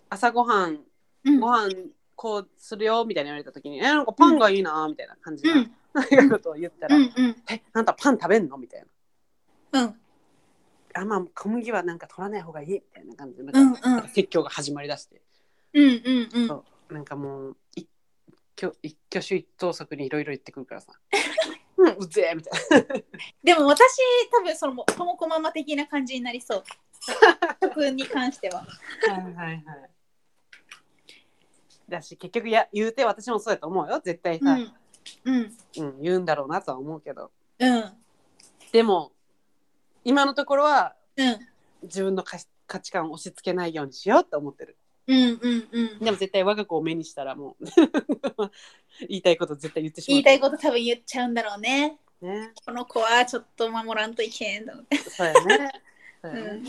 [0.10, 0.80] 朝ごはん
[1.26, 1.40] うん。
[1.40, 1.70] ご飯
[2.16, 7.36] こうするよみたいに言われた時に「えなんかパンがいいな」みたいな感じうなんことを言ったら「うんうん。
[7.50, 8.86] えなんたパン食べんの?」みたい
[9.72, 9.82] な。
[9.84, 10.00] うん
[10.96, 15.22] 「あまあ小麦はなんか取らない方がいい」みたいな感じでうんなんかうん説教が始まりだして。
[15.74, 16.48] うんうんうん。
[16.48, 17.88] そうなんかもう一
[18.58, 20.94] 挙一挙手一投足にいろいろ言ってくるからさ
[21.78, 23.04] 「うんうぜえ」みたいな。
[23.44, 26.64] でも私多分そのともこママ的な感じになりそう。
[27.62, 28.60] 食に関しては。
[28.62, 28.68] は
[29.30, 29.92] いはいはい。
[31.88, 34.02] だし結局や言うて私もそうやと思うよ。
[34.04, 34.74] 絶対さ、うん
[35.26, 35.58] うん。
[35.78, 37.32] うん言うんだろうなとは思うけど。
[37.60, 37.94] うん。
[38.72, 39.12] でも
[40.04, 41.40] 今のところはうん。
[41.84, 44.78] 自分の価価値観を押し付けないようにしようって思ってる
[45.08, 46.00] うんうんうん。
[46.00, 47.66] でも絶対我が子を目にしたらもう
[49.08, 50.16] 言いたいこと絶対言ってしまう。
[50.16, 51.98] 言いたいこと多分言っちゃうんだろうね。
[52.20, 52.52] とね。
[52.66, 54.98] この子はちょっと守らんといけんと思って。
[54.98, 55.72] そうやね。
[56.22, 56.62] そうやね、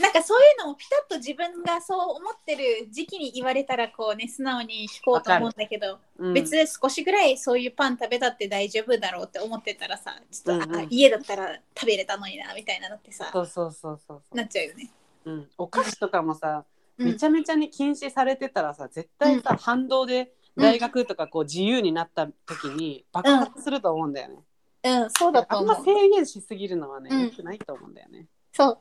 [0.00, 6.32] なんかそういうのもピタッと自分がそう思ってる時期に言われたらこうね素直に聞こうと思うんだけど、うん。
[6.32, 10.80] 別に少しぐらいそういうパン食べたって大丈夫だろうって思ってたらさちょっと、うんうん。
[10.84, 14.36] あ家だったら食べれたのになみたいなのってさそうそうそうそうそう。
[14.36, 14.90] なっちゃうよね。
[15.24, 24.36] うん、お菓子とかもさ、うんめちゃめちゃに禁止されてたらさ絶対さ、反動で大学とかこう自由になった時に爆発すると思うんだよね。
[24.84, 25.66] うん、そうだとあん。
[25.66, 28.26] ま制限しすぎるのはね、うん良くないと思うんだよね。
[28.52, 28.78] そう。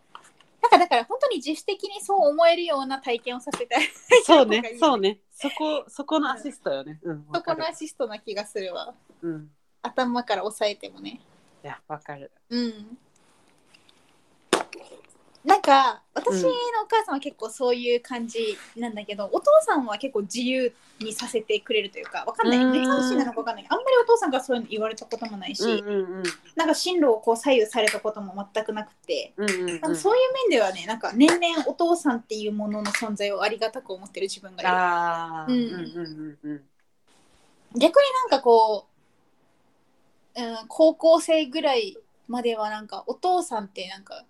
[0.61, 3.87] なんかだから本当に自主的にそう思えるような体験をさせたい。
[4.25, 5.21] そうね そうね。
[5.31, 6.99] そこ、そこのアシストよね。
[7.01, 8.93] うん、わそこのアシストな気がするわ。
[9.21, 9.51] うん。
[9.81, 11.21] 頭から押さえてもね。
[11.63, 12.31] いや、わかる。
[12.49, 12.97] うん。
[15.43, 16.51] なんか私のお
[16.87, 22.71] 母さんは結構そういう感じなんだけど、お父さんは結構自由にさせてくれるというかわかんないうん。
[22.71, 23.65] 無関心なのかわかんない。
[23.67, 26.23] あんまりお父さんからそういうの言われたこともないし、うんうんうん。
[26.55, 29.67] なんか進路をこう左右されたことも全くなくて、うんうんうん。
[29.67, 36.61] なんかそういう面ではねなんか年々お父さんっていうものの存在をありがたく思ってる自分がいるああ、ううんんうんうんうん。
[37.79, 38.87] 逆になんかこ
[40.35, 44.23] う、うん、高校生ぐらいまではなんかお父さんってなんか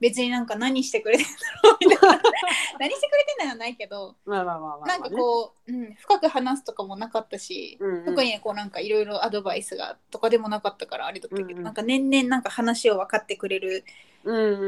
[0.00, 1.30] 別になんか何してくれてんだ
[1.62, 2.22] ろうみたいな
[2.80, 4.86] 何してくれてんのはないけどまあまあまあまあ、まあ。
[4.86, 13.84] なんかこう、うん、深く話すとかもなかったし、うんうん特にこうなんかいろいろアドバイスがとかでもなかったからあれだったけど、うんうんなんか年々なんか話を分かってくれる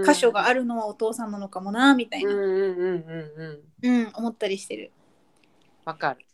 [0.05, 3.97] 箇所があるのはお父さんなのかもなみたいな、うんうんうんうんうん。
[4.01, 4.93] うん、思ったりしてる。
[5.85, 6.27] わかる。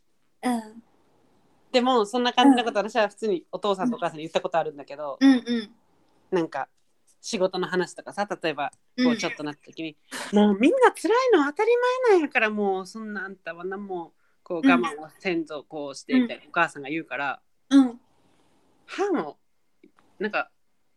[0.43, 0.82] うん、
[1.70, 5.70] でも、そんな感じのこと、私は普通にお父さんとお母さんに言ったことあるんだけど、うん、うん。
[6.30, 6.68] なんか。
[7.22, 9.06] 仕事の話とかさ例えばうん。
[9.06, 9.96] こうちょっとなった時に、
[10.32, 11.70] もうみんな辛いの当たり
[12.10, 12.82] 前なんやからも。
[12.82, 14.12] うそんなあんたは何も
[14.42, 19.38] こう我慢を先祖こうしてみたいな、お母さんが言うからうん、はも
[20.18, 20.50] うなんか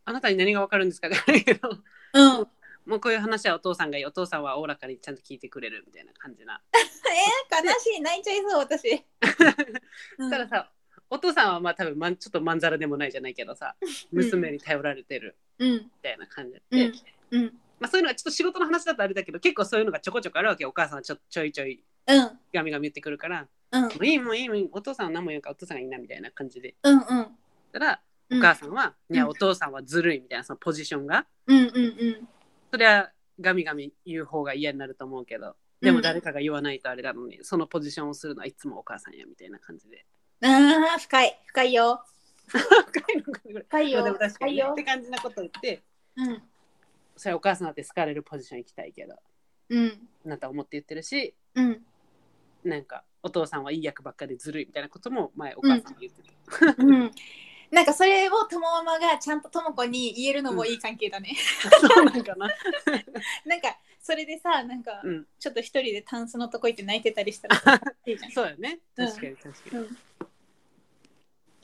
[0.04, 1.70] あなたに何がわかるんですかじゃないけど
[2.14, 2.48] うん。
[2.86, 9.04] もうこういう話はお父さんがいいお父さんはおおらかにちゃんと聞いてくれるみたいな感じな、 えー、悲しい泣いちゃいそう私。
[10.18, 10.72] そ したらさ
[11.10, 13.90] お父さんはまあ多分まんちょっとまんざらでもないじゃないけどさうん。
[14.24, 15.30] 娘に頼られてる。
[15.30, 16.62] うん、みたいな感じで、
[17.32, 21.84] うん、うん、まあ、そういうのはちょっと仕事の話だとあれだけど結構そういうのがちょこちょこあるわけよお母さんはちょちょいちょい。
[22.08, 23.48] うん、ガミガミ言ってくるから。
[23.72, 26.76] うん、もういいもういいもういいお父さんは何も言うからお父さんがいいなみたいな感じで。
[26.84, 27.28] うん、うん。
[27.72, 28.02] たら
[28.32, 28.42] おうん。
[28.42, 29.30] 母さんは、いやうん。
[29.30, 31.26] お父さんはずるいみたいなそのポジションが。
[31.48, 32.28] うん、うん、うん。
[32.72, 35.56] それはガミガミ言う方が嫌になると思うけど。
[35.82, 40.06] でも誰かが言わないとあれなのに、そのポジションをするのはいつもお母さんやみたいな感じで。
[40.44, 42.04] ああ、深い、深いよ。
[42.48, 44.00] 深いよ。
[44.00, 44.92] まあでも確か深いよにねって。
[44.92, 45.84] 感じなこと言って
[46.18, 46.42] うん、
[47.18, 49.16] それはお母さんだって好かれるポジション行きたいけど
[49.70, 51.82] うん、あなたは思って言ってるしうん、
[52.64, 56.22] なんかお父さんはいい役ばっかりずるいみたいなことも前お母さんが言って
[56.76, 57.12] た、うん。
[57.72, 61.36] なんかそれをともママがちゃんととも子に言えるのもいい関係だね。
[61.82, 62.48] そうなんかな。
[63.46, 65.28] なんかそれでさ、なんかうん。
[65.40, 68.32] ちょっと一人でタンスのとこ行って泣いてたりしたらいいじゃん。
[68.32, 68.80] そうよね。
[68.96, 69.90] うん確かに確かに、うん、い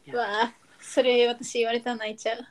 [0.08, 2.46] うやわあ、それ私言われたら泣いちゃう。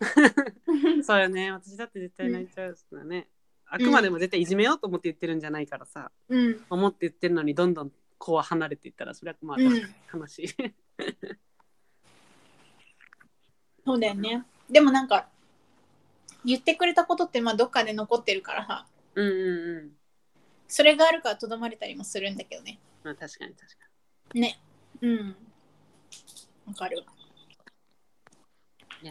[1.04, 3.28] そうよね私だって絶対泣いちゃうしね、
[3.66, 10.48] あくまでも絶対いじめようと思って言ってるんじゃないからさ、うん、思って言ってるのにどんどん子は離れていったらそれはまあ、うん悲しい
[13.84, 14.44] そうだよね。
[14.70, 15.28] でもなんか
[16.44, 19.92] 言ってくれたことってまあどっかで残ってるからさ、うんうんうん
[20.66, 22.80] それがあるからとどまれたりもするんだけどね。
[23.04, 23.84] まあ確かに確か
[24.34, 24.58] ね。
[25.02, 25.36] うん。
[26.66, 27.13] わかるわ。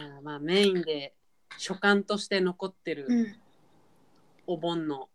[0.00, 1.14] いやまあメインで
[1.58, 3.36] 所感として残ってるうん。
[4.46, 5.08] お盆の、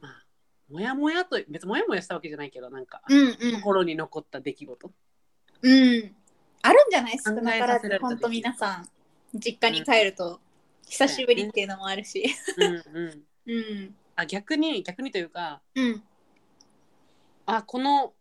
[0.00, 0.24] まあ
[0.68, 3.60] もやもやと別にもやもやしたわけじゃないけどなんか、うんうん。
[3.60, 4.90] 心に残った出来事
[5.62, 6.16] うん。
[6.62, 7.18] あるんじゃない？
[7.24, 8.88] 少なからず考えさせられ、た本当皆さん、
[9.38, 10.40] 実家に帰ると、
[10.88, 12.24] 久しぶりっていうのもあるし。
[12.56, 13.94] うんうん うん。
[14.16, 16.02] あ逆に逆にというかうん。
[17.46, 18.12] あこの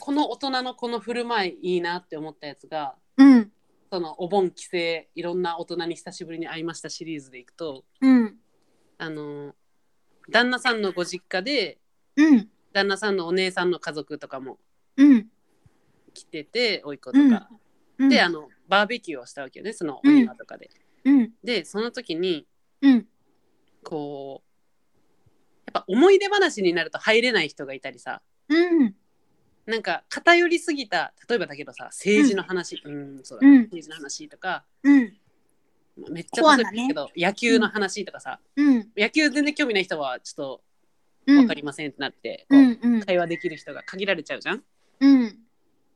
[0.00, 3.52] この大人のこの振る舞いいいなって思ったやつがうん
[3.92, 4.76] そのお盆帰省
[5.14, 8.36] いろんな大人に久しぶりに会いましたシリーズでいくとうん。
[8.96, 9.54] あの
[10.30, 11.78] 旦那さんのご実家で
[12.16, 12.48] うん。
[12.72, 14.56] 旦那さんのお姉さんの家族とかも
[14.96, 15.26] うん。
[16.14, 17.50] 来てて甥っ子とか、
[17.98, 18.08] うん。
[18.08, 20.70] であのバーベキューをしたわけよねそのお庭とかで。
[21.04, 21.32] うん。
[21.44, 22.46] でその時に
[22.80, 23.06] うん。
[23.84, 24.48] こう
[25.66, 28.22] やっぱ思い出話になると入れない人がいたりさ。
[28.48, 28.94] うん
[29.66, 32.80] なんか偏りすぎた例えばだけどさ政治の話。
[32.84, 33.54] うん、そうだ、うん。
[33.62, 34.64] 政治の話とか。
[34.82, 35.12] うん。
[36.10, 38.88] めっちゃ例えばだけど、野球の話とかさ、うん。
[38.96, 40.60] 野球全然興味ない人はちょっと
[41.26, 41.36] うん。
[41.36, 42.78] 分かりませんってなって、こううん。
[42.82, 44.62] うん会話できる人が限られちゃうじゃん。
[45.00, 45.38] うん。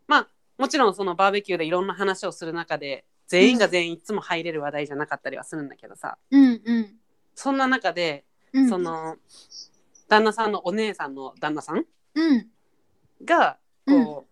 [0.06, 6.18] まあもちろんそのバーベキューでいろんな話をする中で全員が全員いつも入れる話題じゃなかったりはするんだけどさ。
[6.30, 6.94] うんうん。
[7.34, 8.68] そんな中で、うん。
[8.68, 9.16] その
[10.08, 12.46] 旦那さんのお姉さんの旦那さんうん
[13.24, 14.26] がこ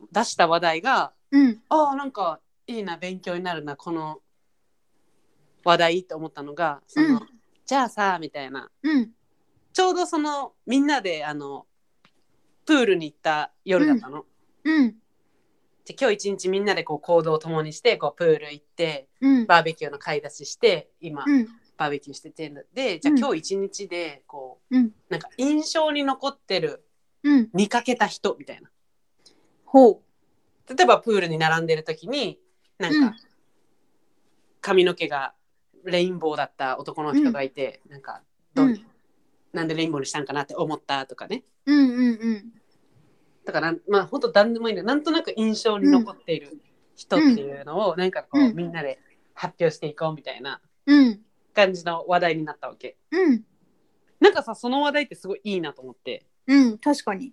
[0.00, 1.62] う、出した話題がうん。
[1.68, 4.20] ああなんかいいな勉強になるなこの
[5.64, 7.28] 話題って思ったのがその、うん。
[7.66, 8.70] じゃあさみたいな。
[8.82, 9.10] うん。
[9.72, 11.66] ちょうどそのみんなであの
[12.66, 14.26] プールに行った夜だったの。
[14.64, 14.94] うん。
[15.84, 19.46] で今日一日みんなでこう行動を共にしてこうプール行ってうん。
[19.46, 21.48] バーベキューの買い出しして今、うん。
[21.78, 24.90] バーベキューしててでじゃあうん今日一日でこう、うん。
[25.08, 26.84] なんか印象に残ってる
[27.24, 27.50] うん。
[27.52, 28.70] 見かけた人みたいな。
[29.64, 30.02] ほ
[30.68, 32.38] 例えばプールに並んでる時に
[32.78, 33.16] なんか、うん。
[34.60, 35.34] 髪の毛が
[35.84, 38.22] レインボーだった男の人がいて、なんか
[38.54, 38.86] どう、うん。
[39.52, 41.44] なんでレインボーにしたんかなって思ったとかね。
[41.66, 42.52] ううんうんうん。
[43.44, 44.86] だからまあ本当何でもいいんだよ。
[44.86, 46.60] なんとなく印象に残っている
[46.94, 48.56] 人っていうのを、なんかこう、うん。
[48.56, 48.98] みんなで
[49.34, 51.20] 発表していこうみたいなうん。
[51.54, 52.96] 感じの話題になったわけ。
[53.10, 53.44] うん。
[54.20, 57.32] なんかさその話題ってすごいいいなと思ってうん確かに。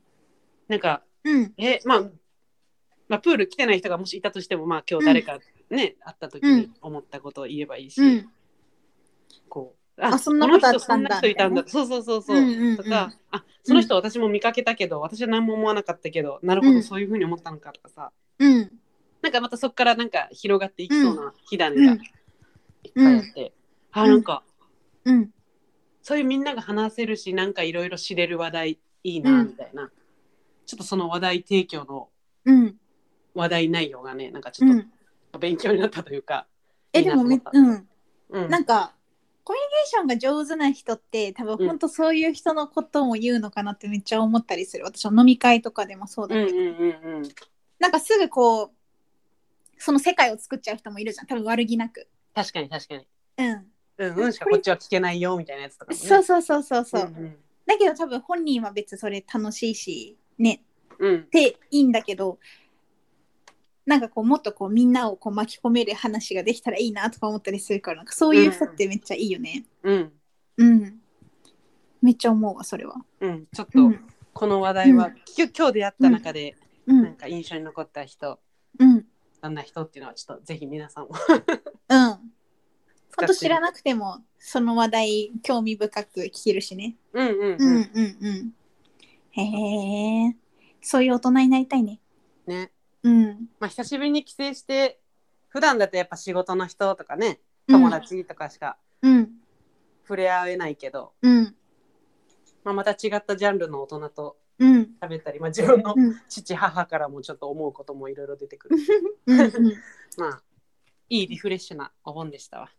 [0.67, 1.53] なんかうん。
[1.57, 2.01] えまあ
[3.07, 5.39] まあプール来てない人がもしいたとしてもまあ今日誰か
[5.69, 8.29] ね、会った時に思ったことを言えばいいし、うん。
[9.47, 12.77] こうあそんなことあったんだこの人そんな人いたんだみそうそうそうそう、うんうんうん。
[12.77, 16.75] とかあその人私も見かけたけど、私は何も思わなかったけどなるほうん。
[16.75, 18.71] どそういうふうに思ったのかとかさ、うん。
[19.21, 21.99] なんかまたそこからなんか広がっていきそうな火種がいっ
[22.95, 23.53] ぱいあって、
[23.91, 24.43] あなんか
[25.05, 25.29] うん。
[26.01, 28.79] そういうみんなが話せるしなんかいろいろ知れる話題
[29.09, 29.89] いいなうんみたいな、
[30.65, 32.09] ちょっとその話題提供の
[32.45, 32.75] うん。
[33.35, 34.91] 話題内容がねなんかちょっうん。
[35.31, 36.47] と勉強になったというか、
[36.93, 37.87] えでもめうん。
[38.29, 38.49] うん。
[38.49, 38.93] なんか
[39.43, 44.85] コミュニケーションが上手な人って多分うん本当そういう人のことも言うのかなってめっちゃ思ったりする。
[44.85, 47.29] 私は飲み会とかでもそうだけど、うんうんうんうん。
[47.79, 48.71] なんかすぐこう
[49.77, 51.25] その世界を作っちゃう人もいるじゃん。
[51.25, 52.07] 多分悪気なく。
[52.35, 53.07] 確かに確かに。
[53.37, 53.71] うん。
[53.97, 56.07] うんうんしかこっちは聞けないよみたいなやつとかもね。
[56.07, 57.37] そうそうそうそうそう、んん
[57.69, 60.63] だけど多分本人は別にそれ楽しいしね。
[60.97, 61.15] うん。
[61.17, 62.39] っていいんだけど
[63.85, 69.65] なんかこうもっとこうみんなをこう巻き込める話ができたらいいなとか思ったりするからなんかそういう人ってめっちゃいいよね。
[69.83, 70.11] うん。
[70.57, 70.99] うん、
[72.01, 72.95] めっちゃ思うわそれは。
[73.21, 73.45] うん。
[73.53, 74.03] ちょっとうん。
[74.33, 75.15] この話題は、うん。
[75.25, 76.55] き今日出会った中で、
[76.87, 77.03] うん。
[77.03, 78.39] なんか印象に残った人
[78.79, 79.05] うん。
[79.43, 81.11] どんな人っていうのはちょっとぜひ皆さんも。
[81.89, 82.38] うん
[83.19, 86.95] 本当知らなくてもその話題興味深く聞けるしね。
[87.13, 87.49] うんうんうん。
[87.49, 88.53] うん、うんうん。
[89.31, 90.35] へえ
[90.81, 91.99] そういう大人になりたいね。
[92.47, 92.71] ね。
[93.03, 93.49] うん。
[93.59, 94.99] まあ久しぶりに帰省して
[95.49, 99.29] 普段だとやっぱ仕事の人とかね友達とかしかうん。
[100.03, 101.55] 触れ合えないけど、うん。
[102.63, 104.89] まあ、また違ったジャンルの大人とうん。
[105.01, 106.19] 喋ったり、まあ、自分のうん。
[106.27, 108.77] 父母からもちょっと思うこともいろいろ出てくる。
[109.27, 109.49] うんうん。
[110.17, 110.41] まあ
[111.09, 112.69] いいリフレッシュなお盆でしたわ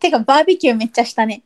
[0.00, 1.42] てかバーベキューめっちゃしたね。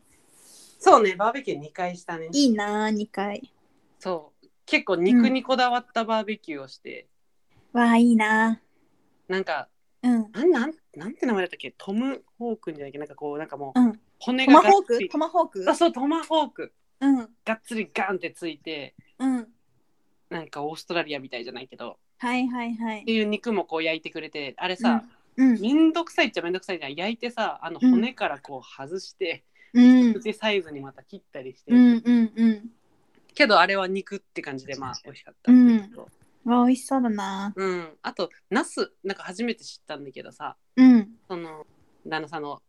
[0.78, 2.28] そうねバーベキュー2回したね。
[2.32, 3.52] いいな2回。
[3.98, 4.46] そう。
[4.64, 7.06] 結構肉にこだわったバーベキューをして、
[7.72, 8.60] わあいいな。
[9.28, 9.68] なんか
[10.02, 10.30] うん。
[10.32, 11.74] なんなんなんて名前だったっけ？
[11.76, 12.98] トム・ホークンじゃないっけ？
[12.98, 14.00] なんかこうなんかもううん。
[14.20, 15.08] 骨トマホーク？
[15.08, 15.66] トマホーク？
[15.68, 16.72] あそうトマホーク。
[17.00, 17.16] うん。
[17.44, 19.48] がっつりガンってついてうん。
[20.30, 21.98] なんかオーストラリアみたいじゃないけど。
[22.18, 25.04] はいはいはっていいう肉もこう焼いてくれてあれさ、
[25.36, 25.60] うん。
[25.60, 26.94] めんどくさいっちゃめんどくさいじゃん。
[26.94, 27.90] 焼いてさあのうん。
[27.90, 29.80] 骨からこう外して、う
[30.10, 30.14] ん。
[30.14, 32.70] 口サイズにまた切ったりして、うんうんうん。
[33.34, 36.08] けどあれは肉って感じでまあ美味しかったんだけど、
[36.44, 37.52] わあ美味しそうだな。
[37.54, 37.88] うん。
[38.02, 41.08] あとナスなんか初めて知ったんだけどさうん。
[41.28, 41.66] その
[42.06, 42.62] 旦那さんの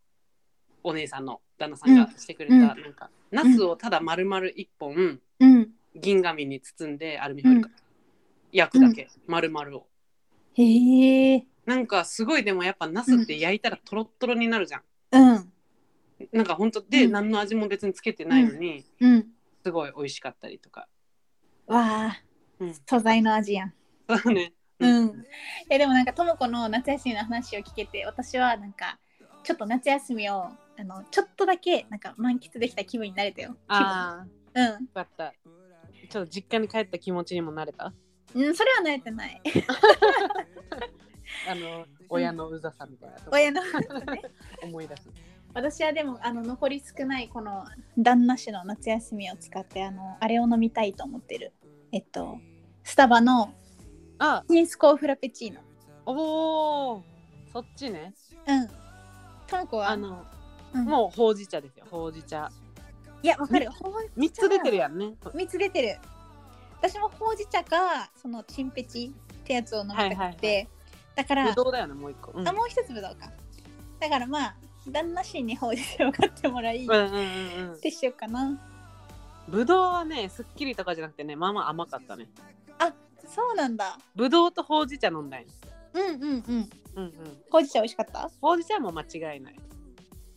[0.83, 2.61] お姉さんの旦那さんがしてくれた、うん。
[2.61, 5.71] なんかナスをただ丸々一本うん。
[5.97, 7.69] 銀紙に包んでアルミホイルか、
[8.51, 9.87] 焼くだけ、丸々を。
[10.55, 15.51] へえなんかすごいでもやっぱナスって焼いたらトロットロになるじゃん、うん
[16.31, 19.27] なんか本当で、うん何の味も別につけてないのに、うん
[19.63, 20.87] すごい美味しかったりとか
[21.67, 22.21] わあ、
[22.59, 23.73] うん素材の味やん。
[24.07, 24.53] そうね。
[24.79, 25.25] うん。
[25.69, 28.99] えでもなんかとも子の夏休みの話を聞けて私はなんか
[29.43, 30.43] ちょっと夏休みを
[30.77, 33.55] あのちょっとだけなんか満喫できた気分になれたよ。
[33.67, 35.33] ああ、気分よかった。
[36.09, 37.93] ちょっと実家に帰った気持ちにもなれた？
[38.35, 38.45] うん。
[38.45, 39.41] うん、それは慣れてない。
[41.47, 43.67] あの、親のうざさみたいな親の、ね、
[44.63, 45.09] 思い出す。
[45.53, 47.65] 私はでもあの残り少ないこの
[47.97, 51.53] 旦那氏の夏休みを使ってあのあれを飲みたいと思ってる。
[51.93, 52.39] えっと
[52.83, 53.53] スタバの
[54.19, 55.61] あ、チンスコーフラペチーノ。
[56.05, 57.03] おお、
[57.51, 58.13] そっちね。
[58.47, 58.67] うん。
[59.47, 59.89] とも子は？
[59.89, 60.25] あの、
[60.73, 62.51] うんもうほうじ茶ですよ、ほうじ茶。
[63.23, 63.71] いやわかる。
[63.71, 65.15] ほう三つ出てるやんね。
[65.23, 65.97] 3つ出てる
[66.81, 70.74] 私もほうじ茶かそのチンペチってやつを飲みたくて、はいはいは
[71.15, 72.31] だからぶどうだよね、もう一個。
[72.33, 73.31] うんあもう一つぶどうか
[73.99, 74.55] だからまあ
[74.87, 77.81] 旦那氏にほうじ茶を買ってもらい、っうんうんうんうん。
[77.81, 78.59] てしようかな
[79.47, 82.27] ぶどうはね、すっきりとかじゃなくてね、まあまあ甘かったね。
[82.79, 82.93] あ
[83.27, 85.47] そうなんだぶどうとほうじ茶飲んだんよ
[85.93, 87.37] うんうんうんうんうん。
[87.49, 88.29] ほうじ茶美味しかった？
[88.41, 89.55] ほうじ茶も間違いない。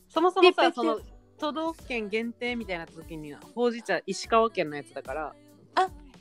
[0.09, 1.01] そもそもさ、その
[1.39, 5.35] 都道府県限定みたいな時にはほうじ茶石川県のやつだから、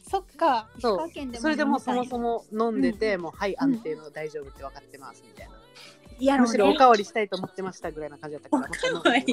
[0.09, 5.53] そっか石そうそれでもうそももそも飲んでて、うんもうはい安定の大丈夫って分かってますみたいな。
[6.19, 6.47] やろうね。
[6.47, 8.57] むしろおかわりしたいと思ってましたぐらいな感じだったか
[8.91, 8.99] ら。
[8.99, 9.23] おかわり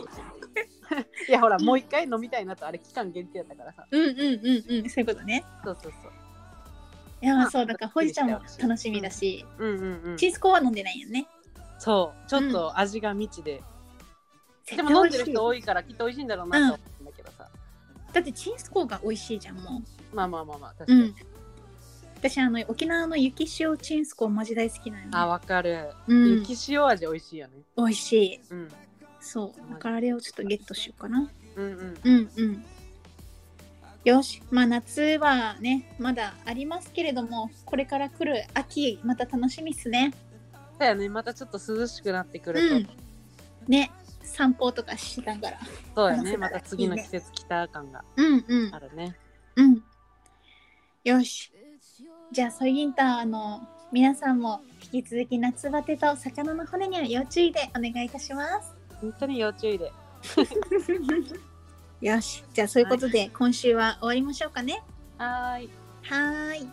[1.29, 1.33] い。
[1.33, 3.87] やほらもう一回飲みたいなとあれ期間限定だったからさ。
[3.91, 4.91] うんうんうんうん。
[4.91, 5.45] そういうことね。
[5.64, 6.12] そうそうそう。
[7.22, 9.68] いやまあまあそうだからほうじ茶もすっきりしたよ楽しみだし、うん。
[9.68, 10.29] うんうんチ。
[10.29, 11.27] ーズコーは飲んでないよね。
[11.79, 12.29] そう。
[12.29, 13.62] ちょっと味が未知で、
[14.64, 17.49] 絶でも飲んでる人多いからきっと美味しいんだろうなと思うんだけどさ。
[18.15, 20.17] だってチーズコーが美味しいじゃんもう。
[20.17, 21.01] まあまあまあまあ確かに。
[21.03, 21.15] うん。
[22.17, 25.91] 私あの沖縄の雪塩チンスコーマジ大好きなの、ね、あわかる。
[26.07, 26.41] うん。
[26.41, 27.55] 雪塩味美味しいよね。
[27.77, 28.41] 美味しい。
[28.51, 28.69] うん。
[29.21, 29.73] そう。
[29.73, 31.29] だからあれをちょっとゲットしようかな。
[31.57, 31.99] うんうん。
[32.05, 32.65] うんうん。
[34.05, 34.41] よし。
[34.51, 40.15] まあ夏はねまだありますけれどもこれから来る秋また楽しみっすね。
[40.79, 41.09] だよね。
[41.09, 42.89] またちょっと涼しくなってくると、うん。
[43.67, 43.91] ね
[44.25, 45.59] 散歩とかしたから
[45.95, 46.37] そうやね。
[46.37, 48.75] また次の季節来た感がうんうん。
[48.75, 49.16] あるね。
[49.57, 49.83] うん。
[51.05, 51.53] よし。
[52.33, 53.61] じゃあソイギンターの
[53.93, 54.61] 皆さんも
[54.93, 58.75] 引き続き夏バテと魚の骨には要注意でお願いいたします。
[59.01, 59.93] 本当に要注意で。
[62.01, 62.43] よし。
[62.53, 64.83] じゃあそういうことで今週は終わりましょうかね。
[65.18, 65.70] はーい。
[66.03, 66.68] はーい。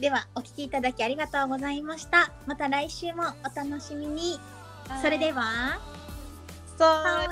[0.00, 2.32] ではお聞きいただきありがとうございました。
[2.46, 4.40] また来週もお楽しみに。
[5.00, 5.78] それでは
[6.82, 7.22] Pop.